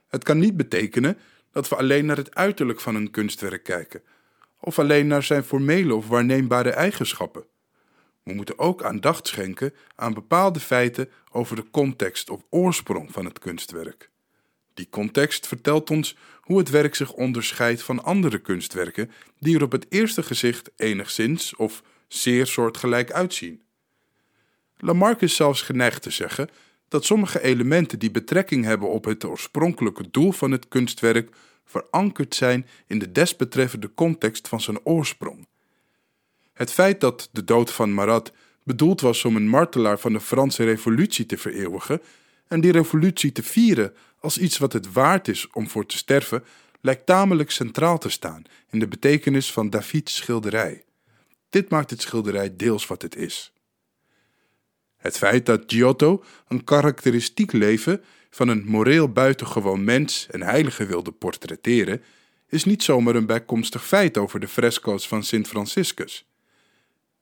[0.07, 1.17] Het kan niet betekenen
[1.51, 4.01] dat we alleen naar het uiterlijk van een kunstwerk kijken,
[4.59, 7.43] of alleen naar zijn formele of waarneembare eigenschappen.
[8.23, 13.39] We moeten ook aandacht schenken aan bepaalde feiten over de context of oorsprong van het
[13.39, 14.09] kunstwerk.
[14.73, 19.71] Die context vertelt ons hoe het werk zich onderscheidt van andere kunstwerken die er op
[19.71, 23.61] het eerste gezicht enigszins of zeer soortgelijk uitzien.
[24.81, 26.49] Lamarck is zelfs geneigd te zeggen
[26.87, 32.67] dat sommige elementen die betrekking hebben op het oorspronkelijke doel van het kunstwerk verankerd zijn
[32.87, 35.47] in de desbetreffende context van zijn oorsprong.
[36.53, 38.31] Het feit dat de dood van Marat
[38.63, 42.01] bedoeld was om een martelaar van de Franse Revolutie te vereeuwigen
[42.47, 46.43] en die revolutie te vieren als iets wat het waard is om voor te sterven,
[46.81, 50.83] lijkt tamelijk centraal te staan in de betekenis van Davids schilderij.
[51.49, 53.53] Dit maakt het schilderij deels wat het is.
[54.99, 61.11] Het feit dat Giotto een karakteristiek leven van een moreel buitengewoon mens en heilige wilde
[61.11, 62.03] portretteren,
[62.49, 66.25] is niet zomaar een bijkomstig feit over de fresco's van Sint Franciscus.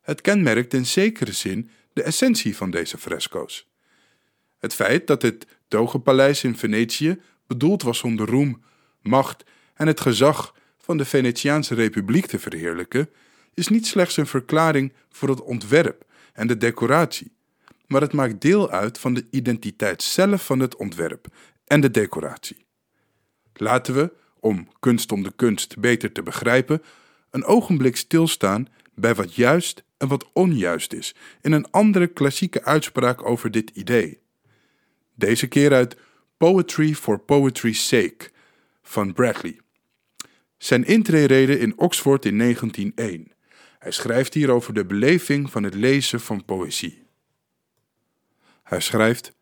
[0.01, 3.67] Het kenmerkt in zekere zin de essentie van deze fresco's.
[4.57, 8.63] Het feit dat het Dogenpaleis in Venetië bedoeld was om de roem,
[9.01, 13.09] macht en het gezag van de Venetiaanse Republiek te verheerlijken,
[13.53, 17.36] is niet slechts een verklaring voor het ontwerp en de decoratie,
[17.87, 21.27] maar het maakt deel uit van de identiteit zelf van het ontwerp
[21.65, 22.65] en de decoratie.
[23.53, 26.81] Laten we, om kunst om de kunst beter te begrijpen,
[27.29, 33.25] een ogenblik stilstaan bij wat juist en wat onjuist is in een andere klassieke uitspraak
[33.25, 34.19] over dit idee.
[35.15, 35.97] Deze keer uit
[36.37, 38.29] Poetry for Poetry's Sake
[38.81, 39.59] van Bradley.
[40.57, 43.31] Zijn intrerede in Oxford in 1901.
[43.79, 47.06] Hij schrijft hier over de beleving van het lezen van poëzie.
[48.67, 49.33] Hij schrijft: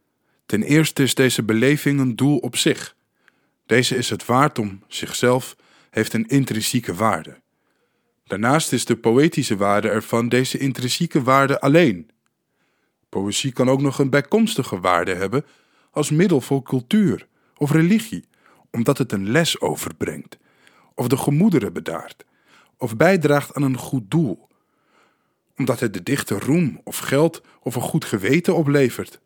[0.45, 2.95] Ten eerste is deze beleving een doel op zich.
[3.65, 5.55] Deze is het waard om zichzelf,
[5.89, 7.41] heeft een intrinsieke waarde.
[8.23, 12.09] Daarnaast is de poëtische waarde ervan deze intrinsieke waarde alleen.
[13.09, 15.45] Poëzie kan ook nog een bijkomstige waarde hebben
[15.91, 18.27] als middel voor cultuur of religie,
[18.71, 20.37] omdat het een les overbrengt,
[20.95, 22.25] of de gemoederen bedaart,
[22.77, 24.44] of bijdraagt aan een goed doel,
[25.57, 29.19] omdat het de dichter roem of geld of een goed geweten oplevert,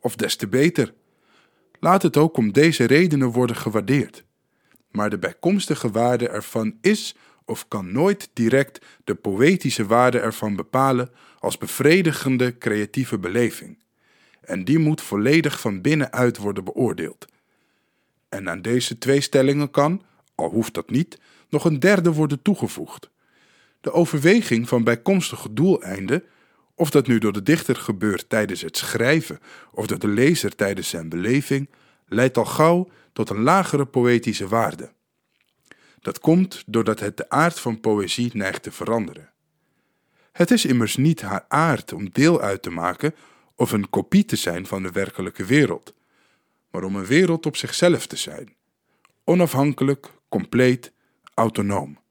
[0.00, 0.94] of des te beter.
[1.80, 4.24] Laat het ook om deze redenen worden gewaardeerd.
[4.90, 7.14] Maar de bijkomstige waarde ervan is
[7.44, 13.78] of kan nooit direct de poëtische waarde ervan bepalen als bevredigende creatieve beleving.
[14.40, 17.26] en die moet volledig van binnenuit worden beoordeeld.
[18.28, 20.02] En aan deze twee stellingen kan,
[20.34, 21.18] al hoeft dat niet,
[21.48, 23.10] nog een derde worden toegevoegd.
[23.86, 26.24] De overweging van bijkomstige doeleinden,
[26.74, 29.40] of dat nu door de dichter gebeurt tijdens het schrijven
[29.72, 31.70] of door de lezer tijdens zijn beleving,
[32.06, 34.92] leidt al gauw tot een lagere poëtische waarde.
[36.00, 39.30] Dat komt doordat het de aard van poëzie neigt te veranderen.
[40.32, 43.14] Het is immers niet haar aard om deel uit te maken
[43.54, 45.94] of een kopie te zijn van de werkelijke wereld,
[46.70, 48.54] maar om een wereld op zichzelf te zijn,
[49.24, 50.92] onafhankelijk, compleet,
[51.34, 52.04] autonoom.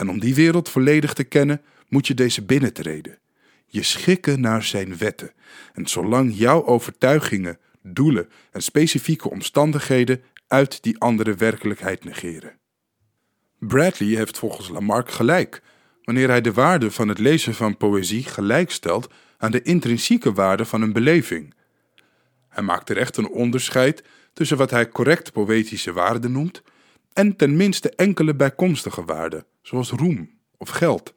[0.00, 3.18] En om die wereld volledig te kennen, moet je deze binnentreden,
[3.66, 5.32] je schikken naar zijn wetten,
[5.72, 12.58] en zolang jouw overtuigingen, doelen en specifieke omstandigheden uit die andere werkelijkheid negeren.
[13.58, 15.62] Bradley heeft volgens Lamarck gelijk
[16.02, 20.82] wanneer hij de waarde van het lezen van poëzie gelijkstelt aan de intrinsieke waarde van
[20.82, 21.54] een beleving.
[22.48, 26.62] Hij maakt er echt een onderscheid tussen wat hij correct poëtische waarde noemt
[27.12, 31.14] en ten minste enkele bijkomstige waarden, zoals roem of geld.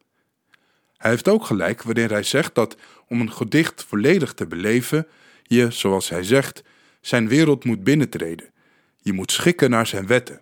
[0.98, 2.78] Hij heeft ook gelijk wanneer hij zegt dat
[3.08, 5.08] om een gedicht volledig te beleven,
[5.44, 6.64] je, zoals hij zegt,
[7.02, 8.52] zijn wereld moet binnentreden.
[9.00, 10.42] Je moet schikken naar zijn wetten.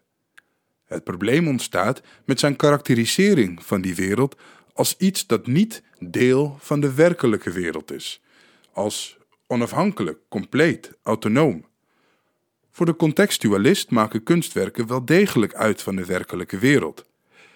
[0.85, 4.35] Het probleem ontstaat met zijn karakterisering van die wereld
[4.73, 8.21] als iets dat niet deel van de werkelijke wereld is,
[8.73, 11.65] als onafhankelijk, compleet, autonoom.
[12.71, 17.05] Voor de contextualist maken kunstwerken wel degelijk uit van de werkelijke wereld.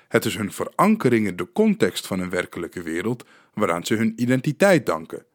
[0.08, 4.86] Het is hun verankering in de context van een werkelijke wereld waaraan ze hun identiteit
[4.86, 5.26] danken.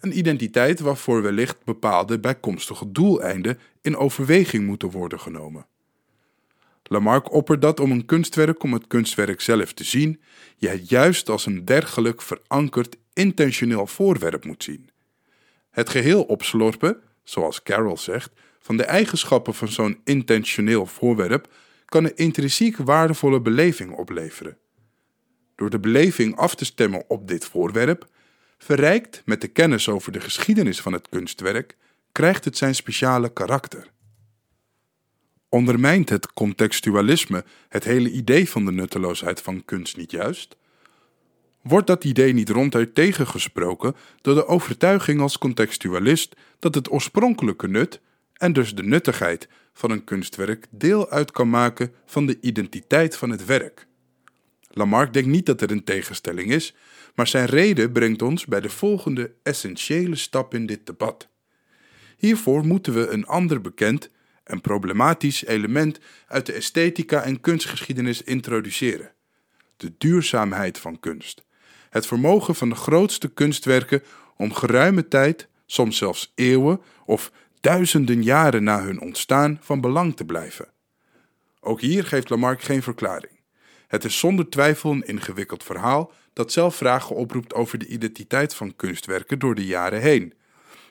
[0.00, 5.66] Een identiteit waarvoor wellicht bepaalde bijkomstige doeleinden in overweging moeten worden genomen.
[6.82, 10.20] Lamarck oppert dat om een kunstwerk om het kunstwerk zelf te zien,
[10.56, 14.90] je het juist als een dergelijk verankerd intentioneel voorwerp moet zien.
[15.70, 18.30] Het geheel opslorpen, zoals Carroll zegt,
[18.68, 21.52] van de eigenschappen van zo'n intentioneel voorwerp
[21.84, 24.56] kan een intrinsiek waardevolle beleving opleveren.
[25.54, 28.06] Door de beleving af te stemmen op dit voorwerp,
[28.58, 31.76] verrijkt met de kennis over de geschiedenis van het kunstwerk,
[32.12, 33.90] krijgt het zijn speciale karakter.
[35.48, 40.56] Ondermijnt het contextualisme het hele idee van de nutteloosheid van kunst niet juist?
[41.62, 48.00] Wordt dat idee niet ronduit tegengesproken door de overtuiging als contextualist dat het oorspronkelijke nut,
[48.38, 53.30] en dus de nuttigheid van een kunstwerk, deel uit kan maken van de identiteit van
[53.30, 53.86] het werk?
[54.70, 56.74] Lamarck denkt niet dat er een tegenstelling is,
[57.14, 61.28] maar zijn reden brengt ons bij de volgende essentiële stap in dit debat.
[62.16, 64.10] Hiervoor moeten we een ander bekend
[64.48, 69.12] een problematisch element uit de esthetica en kunstgeschiedenis introduceren:
[69.76, 71.44] de duurzaamheid van kunst.
[71.90, 74.02] Het vermogen van de grootste kunstwerken
[74.36, 80.24] om geruime tijd, soms zelfs eeuwen of duizenden jaren na hun ontstaan, van belang te
[80.24, 80.68] blijven.
[81.60, 83.40] Ook hier geeft Lamarck geen verklaring.
[83.86, 88.76] Het is zonder twijfel een ingewikkeld verhaal dat zelf vragen oproept over de identiteit van
[88.76, 90.34] kunstwerken door de jaren heen.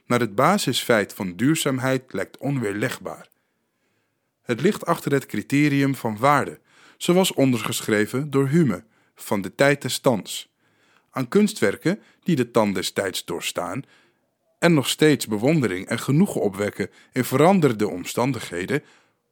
[0.06, 3.28] Maar het basisfeit van duurzaamheid lijkt onweerlegbaar.
[4.42, 6.60] Het ligt achter het criterium van waarde,
[6.98, 8.84] zoals ondergeschreven door Hume,
[9.16, 10.54] van de tijd des stands.
[11.12, 13.84] Aan kunstwerken die de tand des tijds doorstaan
[14.60, 18.84] en nog steeds bewondering en genoegen opwekken in veranderde omstandigheden,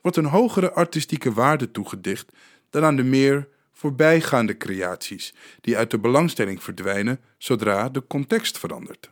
[0.02, 2.32] wordt een hogere artistieke waarde toegedicht
[2.70, 9.10] dan aan de meer voorbijgaande creaties die uit de belangstelling verdwijnen zodra de context verandert.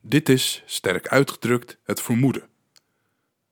[0.00, 2.48] Dit is, sterk uitgedrukt, het vermoeden.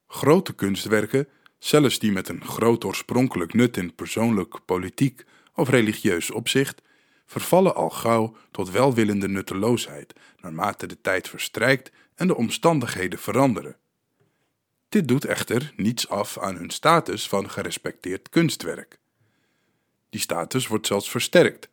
[0.07, 1.29] Grote kunstwerken,
[1.59, 5.25] zelfs die met een groot oorspronkelijk nut in persoonlijk, politiek
[5.55, 6.83] of religieus opzicht,
[7.27, 13.77] vervallen al gauw tot welwillende nutteloosheid naarmate de tijd verstrijkt en de omstandigheden veranderen.
[14.89, 18.99] Dit doet echter niets af aan hun status van gerespecteerd kunstwerk.
[20.11, 21.69] Die status wordt zelfs versterkt.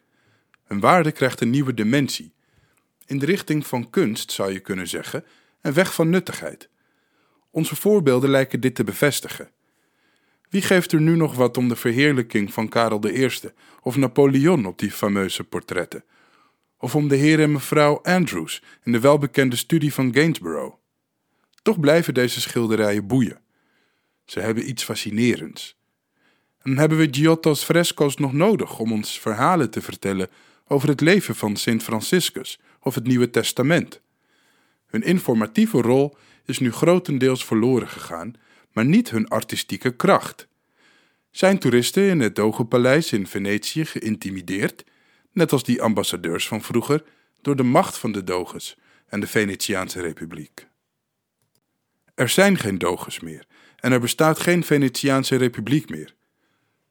[0.63, 2.33] Hun waarde krijgt een nieuwe dimensie.
[3.05, 5.25] In de richting van kunst zou je kunnen zeggen,
[5.61, 6.69] en weg van nuttigheid.
[7.49, 9.49] Onze voorbeelden lijken dit te bevestigen.
[10.49, 13.29] Wie geeft er nu nog wat om de verheerlijking van Karel I
[13.81, 16.03] of Napoleon op die fameuze portretten?
[16.77, 20.75] Of om de heer en mevrouw Andrews in de welbekende studie van Gainsborough?
[21.61, 23.41] Toch blijven deze schilderijen boeien.
[24.25, 25.77] Ze hebben iets fascinerends.
[26.61, 30.29] En hebben we Giotto's fresco's nog nodig om ons verhalen te vertellen
[30.67, 34.01] over het leven van Sint Franciscus of het Nieuwe Testament?
[34.85, 38.33] Hun informatieve rol is nu grotendeels verloren gegaan,
[38.71, 40.47] maar niet hun artistieke kracht.
[41.31, 44.83] Zijn toeristen in het Dogenpaleis in Venetië geïntimideerd,
[45.35, 47.03] net als die ambassadeurs van vroeger,
[47.41, 48.77] door de macht van de Doges
[49.07, 50.67] en de Venetiaanse Republiek.
[52.15, 56.15] Er zijn geen doges meer en er bestaat geen Venetiaanse Republiek meer.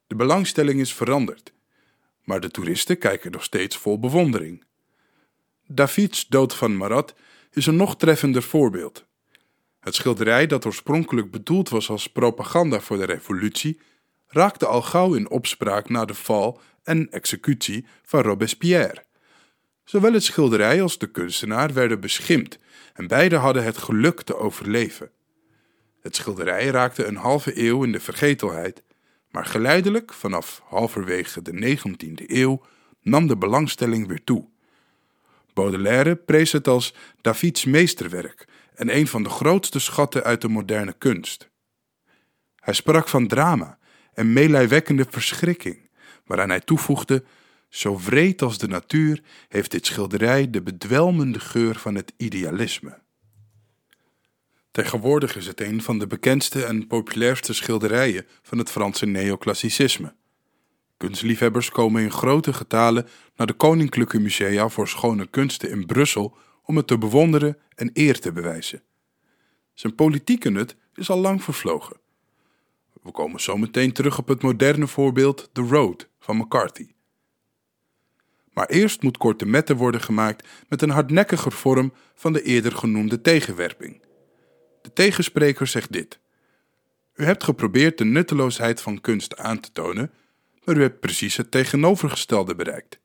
[0.06, 1.52] De belangstelling is veranderd,
[2.24, 4.64] maar de toeristen kijken nog steeds vol bewondering.
[5.66, 7.14] Davids Dood van Marat
[7.52, 9.04] is een nog treffender voorbeeld.
[9.80, 13.80] Het schilderij, dat oorspronkelijk bedoeld was als propaganda voor de revolutie,
[14.26, 19.02] raakte al gauw in opspraak na de val en executie van Robespierre.
[19.84, 22.58] Zowel het schilderij als de kunstenaar werden beschimpt
[22.94, 25.10] en beide hadden het geluk te overleven.
[26.00, 28.82] Het schilderij raakte een halve eeuw in de vergetelheid,
[29.30, 32.62] maar geleidelijk, vanaf halverwege de 19e eeuw,
[33.02, 34.48] nam de belangstelling weer toe.
[35.52, 40.94] Baudelaire prees het als Davids meesterwerk en een van de grootste schatten uit de moderne
[40.98, 41.48] kunst.
[42.56, 43.78] Hij sprak van drama
[44.12, 45.83] en meelijwekkende verschrikking,
[46.24, 47.24] waaraan hij toevoegde:
[47.68, 53.02] Zo vreed als de natuur heeft dit schilderij de bedwelmende geur van het idealisme.
[54.70, 60.14] Tegenwoordig is het een van de bekendste en populairste schilderijen van het Franse neoclassicisme.
[60.96, 63.06] Kunstliefhebbers komen in grote getalen
[63.36, 68.18] naar de Koninklijke Musea voor Schone Kunsten in Brussel om het te bewonderen en eer
[68.18, 68.82] te bewijzen.
[69.74, 71.96] Zijn politieke nut is al lang vervlogen.
[73.04, 76.88] We komen zo meteen terug op het moderne voorbeeld The Road van McCarthy.
[78.52, 83.20] Maar eerst moet korte metten worden gemaakt met een hardnekkiger vorm van de eerder genoemde
[83.20, 84.02] tegenwerping.
[84.82, 86.18] De tegenspreker zegt dit.
[87.14, 90.10] U hebt geprobeerd de nutteloosheid van kunst aan te tonen,
[90.64, 92.98] maar u hebt precies het tegenovergestelde bereikt.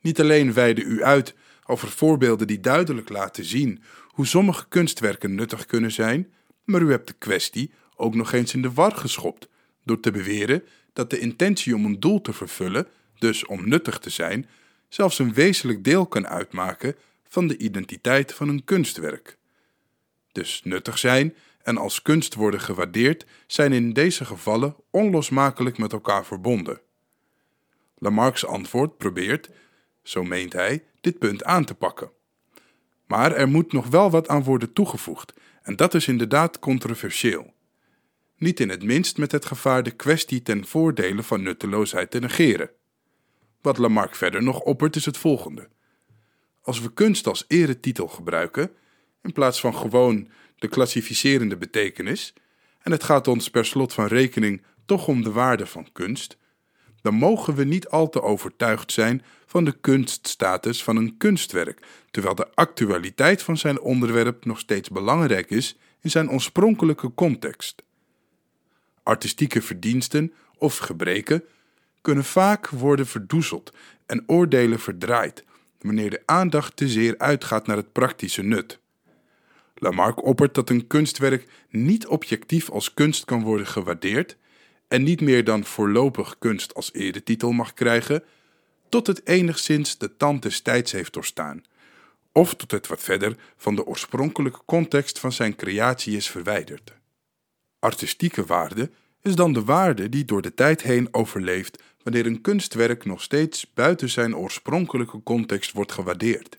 [0.00, 5.66] Niet alleen wijde u uit over voorbeelden die duidelijk laten zien hoe sommige kunstwerken nuttig
[5.66, 6.32] kunnen zijn,
[6.64, 9.48] maar u hebt de kwestie ook nog eens in de war geschopt
[9.84, 12.86] door te beweren dat de intentie om een doel te vervullen,
[13.18, 14.48] dus om nuttig te zijn,
[14.88, 16.96] zelfs een wezenlijk deel kan uitmaken
[17.28, 19.38] van de identiteit van een kunstwerk.
[20.32, 26.24] Dus nuttig zijn en als kunst worden gewaardeerd zijn in deze gevallen onlosmakelijk met elkaar
[26.24, 26.80] verbonden.
[27.98, 29.50] Lamarck's antwoord probeert,
[30.02, 32.10] zo meent hij, dit punt aan te pakken.
[33.06, 35.32] Maar er moet nog wel wat aan worden toegevoegd,
[35.62, 37.53] en dat is inderdaad controversieel.
[38.36, 42.70] Niet in het minst met het gevaar de kwestie ten voordele van nutteloosheid te negeren.
[43.60, 45.68] Wat Lamarck verder nog oppert is het volgende.
[46.62, 48.70] Als we kunst als eretitel gebruiken,
[49.22, 50.28] in plaats van gewoon
[50.58, 52.32] de klassificerende betekenis,
[52.78, 56.36] en het gaat ons per slot van rekening toch om de waarde van kunst,
[57.02, 62.34] dan mogen we niet al te overtuigd zijn van de kunststatus van een kunstwerk, terwijl
[62.34, 67.83] de actualiteit van zijn onderwerp nog steeds belangrijk is in zijn oorspronkelijke context.
[69.04, 71.44] Artistieke verdiensten of gebreken
[72.00, 73.72] kunnen vaak worden verdoezeld
[74.06, 75.44] en oordelen verdraaid
[75.80, 78.78] wanneer de aandacht te zeer uitgaat naar het praktische nut.
[79.74, 84.36] Lamarck oppert dat een kunstwerk niet objectief als kunst kan worden gewaardeerd
[84.88, 88.22] en niet meer dan voorlopig kunst als eretitel mag krijgen,
[88.88, 91.64] tot het enigszins de tand des tijds heeft doorstaan,
[92.32, 96.92] of tot het wat verder van de oorspronkelijke context van zijn creatie is verwijderd.
[97.84, 98.90] Artistieke waarde
[99.22, 103.72] is dan de waarde die door de tijd heen overleeft wanneer een kunstwerk nog steeds
[103.74, 106.58] buiten zijn oorspronkelijke context wordt gewaardeerd.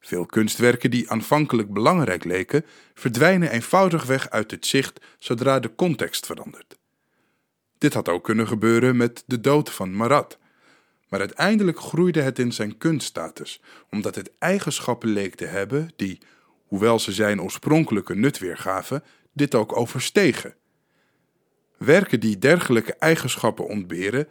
[0.00, 6.78] Veel kunstwerken die aanvankelijk belangrijk leken, verdwijnen eenvoudigweg uit het zicht zodra de context verandert.
[7.78, 10.38] Dit had ook kunnen gebeuren met de dood van Marat.
[11.08, 13.60] Maar uiteindelijk groeide het in zijn kunststatus,
[13.90, 16.18] omdat het eigenschappen leek te hebben die,
[16.66, 19.02] hoewel ze zijn oorspronkelijke nut weergaven,
[19.34, 20.54] dit ook overstegen.
[21.76, 24.28] Werken die dergelijke eigenschappen ontberen,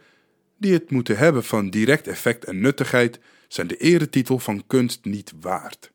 [0.56, 5.32] die het moeten hebben van direct effect en nuttigheid, zijn de eretitel van kunst niet
[5.40, 5.92] waard.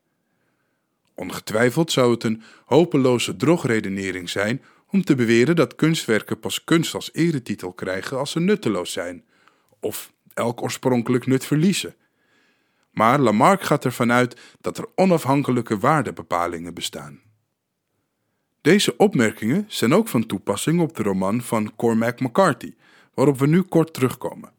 [1.14, 7.10] Ongetwijfeld zou het een hopeloze drogredenering zijn om te beweren dat kunstwerken pas kunst als
[7.12, 9.24] eretitel krijgen als ze nutteloos zijn,
[9.80, 11.94] of elk oorspronkelijk nut verliezen.
[12.90, 17.20] Maar Lamarck gaat ervan uit dat er onafhankelijke waardebepalingen bestaan.
[18.60, 22.74] Deze opmerkingen zijn ook van toepassing op de roman van Cormac McCarthy,
[23.14, 24.52] waarop we nu kort terugkomen.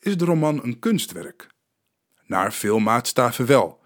[0.00, 1.46] Is de roman een kunstwerk?
[2.26, 3.80] Naar veel maatstaven wel,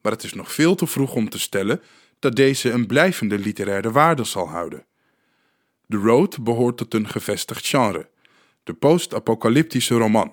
[0.00, 1.82] maar het is nog veel te vroeg om te stellen
[2.18, 4.86] dat deze een blijvende literaire waarde zal houden.
[5.88, 8.08] The Road behoort tot een gevestigd genre,
[8.62, 10.32] de post-apocalyptische roman,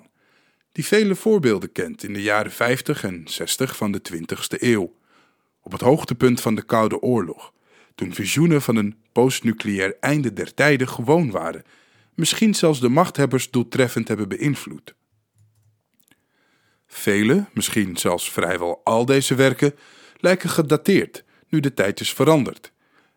[0.72, 4.96] die vele voorbeelden kent in de jaren 50 en 60 van de 20ste eeuw,
[5.62, 7.54] op het hoogtepunt van de Koude Oorlog,
[7.96, 11.64] toen visioenen van een postnucleair einde der tijden gewoon waren,
[12.14, 14.96] misschien zelfs de machthebbers doeltreffend hebben beïnvloed.
[16.88, 19.76] Vele, misschien zelfs vrijwel al deze werken,
[20.18, 22.72] lijken gedateerd, nu de tijd is veranderd.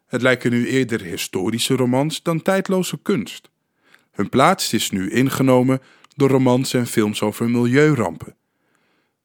[0.06, 3.50] Het lijken nu eerder historische romans dan tijdloze kunst.
[4.12, 5.80] Hun plaats is nu ingenomen
[6.16, 8.36] door romans en films over milieurampen.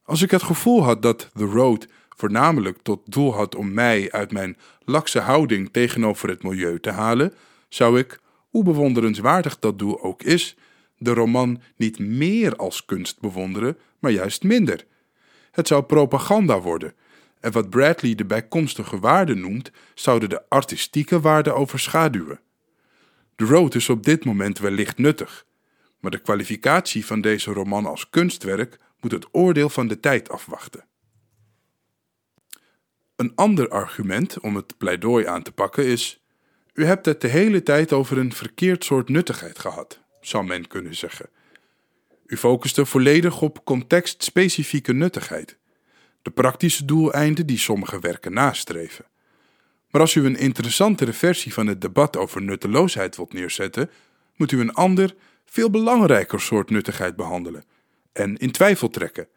[0.03, 1.87] Als ik het gevoel had dat The Road
[2.19, 7.33] voornamelijk tot doel had om mij uit mijn lakse houding tegenover het milieu te halen,
[7.69, 10.55] zou ik, hoe bewonderenswaardig dat doel ook is,
[10.97, 14.85] de roman niet meer als kunst bewonderen, maar juist minder.
[15.51, 16.93] Het zou propaganda worden,
[17.39, 22.39] en wat Bradley de bijkomstige waarde noemt, zouden de artistieke waarde overschaduwen.
[23.35, 25.45] The Road is op dit moment wellicht nuttig,
[25.99, 30.87] maar de kwalificatie van deze roman als kunstwerk moet het oordeel van de tijd afwachten.
[33.19, 36.23] Een ander argument om het pleidooi aan te pakken is:
[36.73, 40.95] U hebt het de hele tijd over een verkeerd soort nuttigheid gehad, zou men kunnen
[40.95, 41.29] zeggen.
[42.25, 45.57] U focuste volledig op contextspecifieke nuttigheid,
[46.21, 49.05] de praktische doeleinden die sommige werken nastreven.
[49.89, 53.89] Maar als u een interessantere versie van het debat over nutteloosheid wilt neerzetten,
[54.35, 55.15] moet u een ander,
[55.45, 57.63] veel belangrijker soort nuttigheid behandelen
[58.13, 59.27] en in twijfel trekken,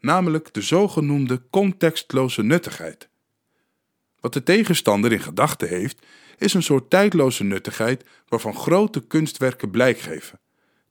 [0.00, 3.08] namelijk de zogenoemde contextloze nuttigheid.
[4.24, 6.06] Wat de tegenstander in gedachten heeft,
[6.38, 10.40] is een soort tijdloze nuttigheid waarvan grote kunstwerken blijk geven,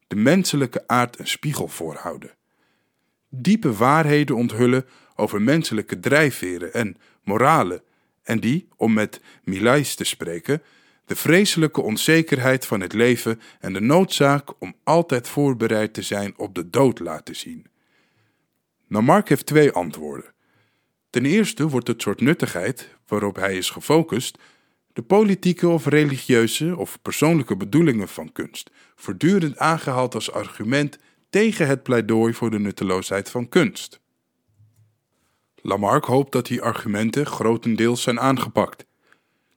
[0.07, 2.31] de menselijke aard een spiegel voorhouden,
[3.29, 7.81] diepe waarheden onthullen over menselijke drijfveren en moralen,
[8.23, 10.61] en die, om met Milais te spreken,
[11.05, 16.55] de vreselijke onzekerheid van het leven en de noodzaak om altijd voorbereid te zijn op
[16.55, 17.65] de dood laten zien.
[18.87, 20.32] Lamarck heeft twee antwoorden.
[21.13, 24.37] Ten eerste wordt het soort nuttigheid waarop hij is gefocust
[24.93, 30.97] de politieke of religieuze of persoonlijke bedoelingen van kunst voortdurend aangehaald als argument
[31.29, 33.99] tegen het pleidooi voor de nutteloosheid van kunst.
[35.55, 38.85] Lamarck hoopt dat die argumenten grotendeels zijn aangepakt.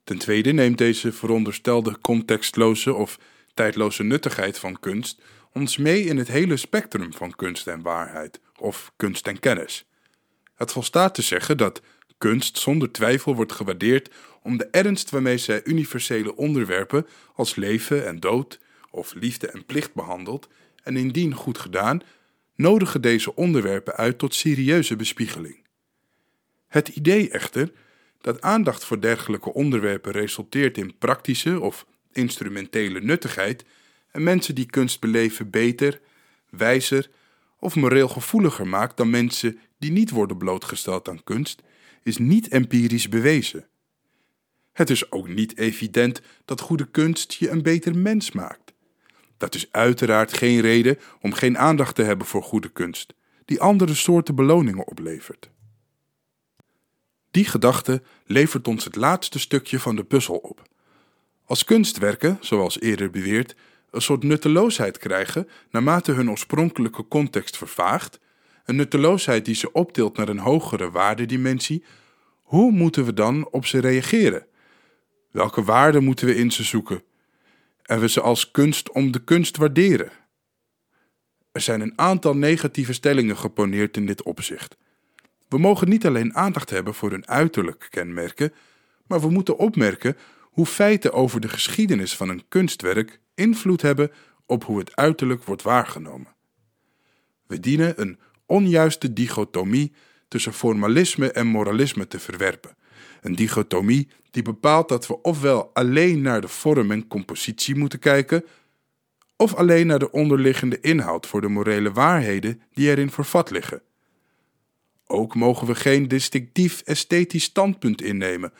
[0.04, 3.18] Ten tweede neemt deze veronderstelde contextloze of
[3.54, 8.92] tijdloze nuttigheid van kunst ons mee in het hele spectrum van kunst en waarheid, of
[8.96, 9.86] kunst en kennis.
[10.56, 11.82] Het volstaat te zeggen dat
[12.18, 18.20] kunst zonder twijfel wordt gewaardeerd om de ernst waarmee zij universele onderwerpen als leven en
[18.20, 20.48] dood of liefde en plicht behandelt,
[20.82, 22.02] en indien goed gedaan,
[22.54, 25.64] nodigen deze onderwerpen uit tot serieuze bespiegeling.
[26.68, 27.72] Het idee echter
[28.20, 33.64] dat aandacht voor dergelijke onderwerpen resulteert in praktische of instrumentele nuttigheid
[34.10, 36.00] en mensen die kunst beleven beter,
[36.50, 37.10] wijzer
[37.66, 41.62] of moreel gevoeliger maakt dan mensen die niet worden blootgesteld aan kunst,
[42.02, 43.68] is niet empirisch bewezen.
[44.72, 48.72] Het is ook niet evident dat goede kunst je een beter mens maakt.
[49.36, 53.14] Dat is uiteraard geen reden om geen aandacht te hebben voor goede kunst,
[53.44, 55.50] die andere soorten beloningen oplevert.
[57.30, 60.62] Die gedachte levert ons het laatste stukje van de puzzel op.
[61.44, 63.54] Als kunstwerken, zoals eerder beweerd,
[63.96, 68.20] een soort nutteloosheid krijgen naarmate hun oorspronkelijke context vervaagt,
[68.64, 71.84] een nutteloosheid die ze optilt naar een hogere waardedimensie,
[72.42, 74.46] hoe moeten we dan op ze reageren?
[75.30, 77.02] Welke waarden moeten we in ze zoeken?
[77.82, 80.10] En we ze als kunst om de kunst waarderen?
[81.52, 84.76] Er zijn een aantal negatieve stellingen geponeerd in dit opzicht.
[85.48, 88.52] We mogen niet alleen aandacht hebben voor hun uiterlijke kenmerken,
[89.06, 94.10] maar we moeten opmerken hoe feiten over de geschiedenis van een kunstwerk invloed hebben
[94.46, 96.34] op hoe het uiterlijk wordt waargenomen.
[97.46, 99.92] We dienen een onjuiste dichotomie
[100.28, 102.76] tussen formalisme en moralisme te verwerpen.
[103.20, 108.44] Een dichotomie die bepaalt dat we ofwel alleen naar de vorm en compositie moeten kijken,
[109.36, 113.82] of alleen naar de onderliggende inhoud voor de morele waarheden die erin vervat liggen.
[115.06, 118.52] Ook mogen we geen distinctief esthetisch standpunt innemen,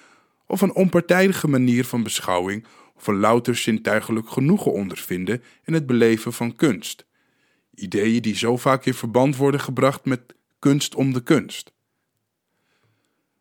[0.47, 2.67] of een onpartijdige manier van beschouwing
[3.05, 7.07] een louter zintuigelijk genoegen ondervinden in het beleven van kunst.
[7.75, 11.73] Ideeën die zo vaak in verband worden gebracht met kunst om de kunst.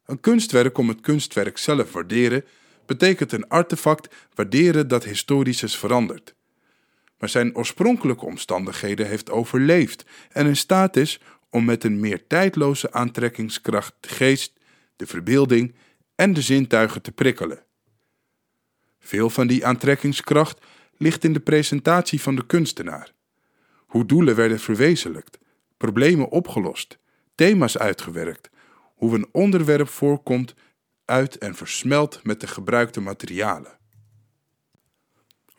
[0.05, 2.45] Een kunstwerk om het kunstwerk zelf waarderen
[2.85, 6.35] betekent een artefact waarderen dat historisch is veranderd.
[7.19, 12.91] Maar zijn oorspronkelijke omstandigheden heeft overleefd en in staat is om met een meer tijdloze
[12.91, 14.53] aantrekkingskracht de geest,
[14.95, 15.75] de verbeelding
[16.15, 17.64] en de zintuigen te prikkelen.
[19.05, 20.59] Veel van die aantrekkingskracht
[20.97, 23.11] ligt in de presentatie van de kunstenaar.
[23.77, 25.37] Hoe doelen werden verwezenlijkt,
[25.77, 26.97] problemen opgelost,
[27.35, 28.49] thema's uitgewerkt,
[28.95, 30.53] hoe een onderwerp voorkomt
[31.05, 33.77] uit en versmelt met de gebruikte materialen.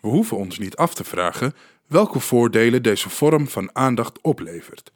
[0.00, 1.54] We hoeven ons niet af te vragen
[1.86, 4.92] welke voordelen deze vorm van aandacht oplevert.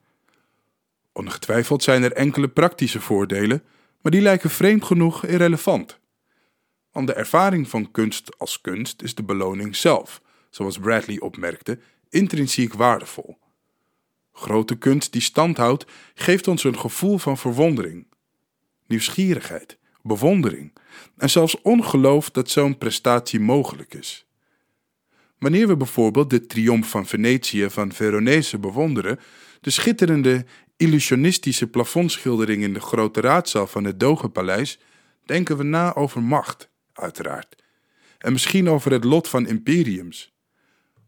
[1.12, 3.62] Ongetwijfeld zijn er enkele praktische voordelen,
[4.00, 5.99] maar die lijken vreemd genoeg irrelevant.
[6.92, 11.78] Want de ervaring van kunst als kunst is de beloning zelf, zoals Bradley opmerkte,
[12.08, 13.38] intrinsiek waardevol.
[14.32, 15.84] Grote kunst die stand houdt,
[16.14, 18.06] geeft ons een gevoel van verwondering,
[18.86, 20.72] nieuwsgierigheid, bewondering
[21.16, 24.26] en zelfs ongeloof dat zo'n prestatie mogelijk is.
[25.38, 29.20] Wanneer we bijvoorbeeld de triomf van Venetië van Veronese bewonderen,
[29.60, 30.44] de schitterende
[30.76, 34.78] illusionistische plafondschildering in de grote raadzaal van het Dogenpaleis,
[35.24, 36.69] denken we na over macht,
[37.00, 37.62] uiteraard.
[38.18, 40.32] En misschien over het lot van imperiums.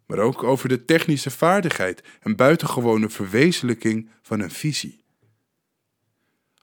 [0.06, 5.04] Maar ook over de technische vaardigheid en buitengewone verwezenlijking van een visie.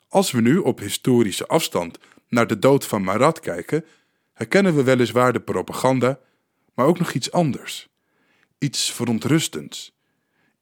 [0.07, 3.85] Als we nu op historische afstand naar de dood van Marat kijken,
[4.33, 6.19] herkennen we weliswaar de propaganda,
[6.73, 7.87] maar ook nog iets anders.
[8.57, 9.97] Iets verontrustends.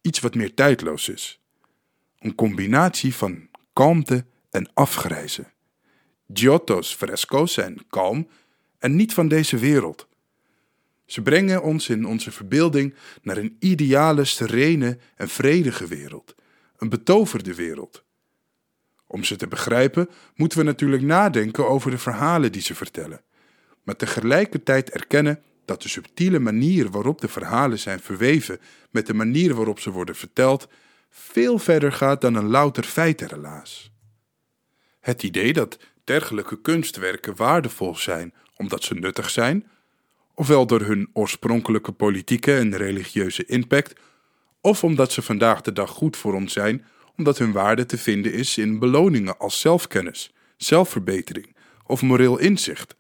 [0.02, 1.40] Iets wat meer tijdloos is.
[2.20, 5.52] Een combinatie van kalmte en afgrijzen.
[6.34, 8.28] Giotto's fresco's zijn kalm
[8.80, 10.08] en niet van deze wereld.
[11.06, 16.36] Ze brengen ons in onze verbeelding naar een ideale, serene en vredige wereld,
[16.78, 18.04] een betoverde wereld.
[19.08, 23.22] Om ze te begrijpen moeten we natuurlijk nadenken over de verhalen die ze vertellen,
[23.84, 28.60] maar tegelijkertijd erkennen dat de subtiele manier waarop de verhalen zijn verweven
[28.92, 30.68] met de manier waarop ze worden verteld
[31.10, 33.92] veel verder gaat dan een louter feitenrelaas.
[35.00, 39.68] Het idee dat dergelijke kunstwerken waardevol zijn omdat ze nuttig zijn,
[40.34, 44.00] ofwel door hun oorspronkelijke politieke en religieuze impact,
[44.62, 46.86] of omdat ze vandaag de dag goed voor ons zijn,
[47.16, 51.56] omdat hun waarde te vinden is in beloningen als zelfkennis, zelfverbetering
[51.86, 52.96] of moreel inzicht,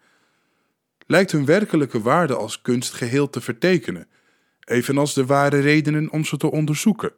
[1.05, 4.07] lijkt hun werkelijke waarde als kunst geheel te vertekenen,
[4.63, 7.13] evenals de ware redenen om ze te onderzoeken.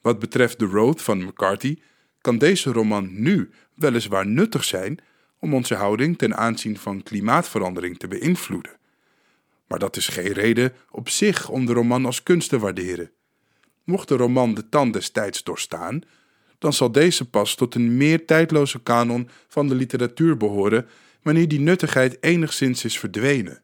[0.00, 1.78] Wat betreft The Road van McCarthy
[2.20, 4.98] kan deze roman nu weliswaar nuttig zijn
[5.38, 8.76] om onze houding ten aanzien van klimaatverandering te beïnvloeden.
[9.66, 13.10] Maar dat is geen reden op zich om de roman als kunst te waarderen.
[13.84, 16.00] Mocht de roman de tand des tijds doorstaan,
[16.58, 20.86] dan zal deze pas tot een meer tijdloze kanon van de literatuur behoren
[21.22, 23.62] wanneer die nuttigheid enigszins is verdwenen.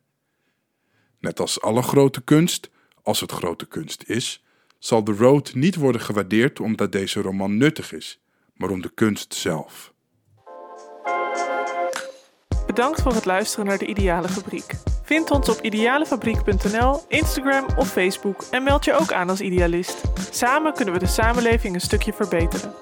[1.20, 2.70] Net als alle grote kunst,
[3.03, 4.45] als het grote kunst is,
[4.79, 8.20] zal The Road niet worden gewaardeerd omdat deze roman nuttig is,
[8.55, 9.93] maar om de kunst zelf.
[12.75, 14.75] Bedankt voor het luisteren naar de Ideale Fabriek.
[15.03, 20.03] Vind ons op idealefabriek.nl, Instagram of Facebook en meld je ook aan als idealist.
[20.31, 22.75] Samen kunnen we de samenleving een stukje verbeteren.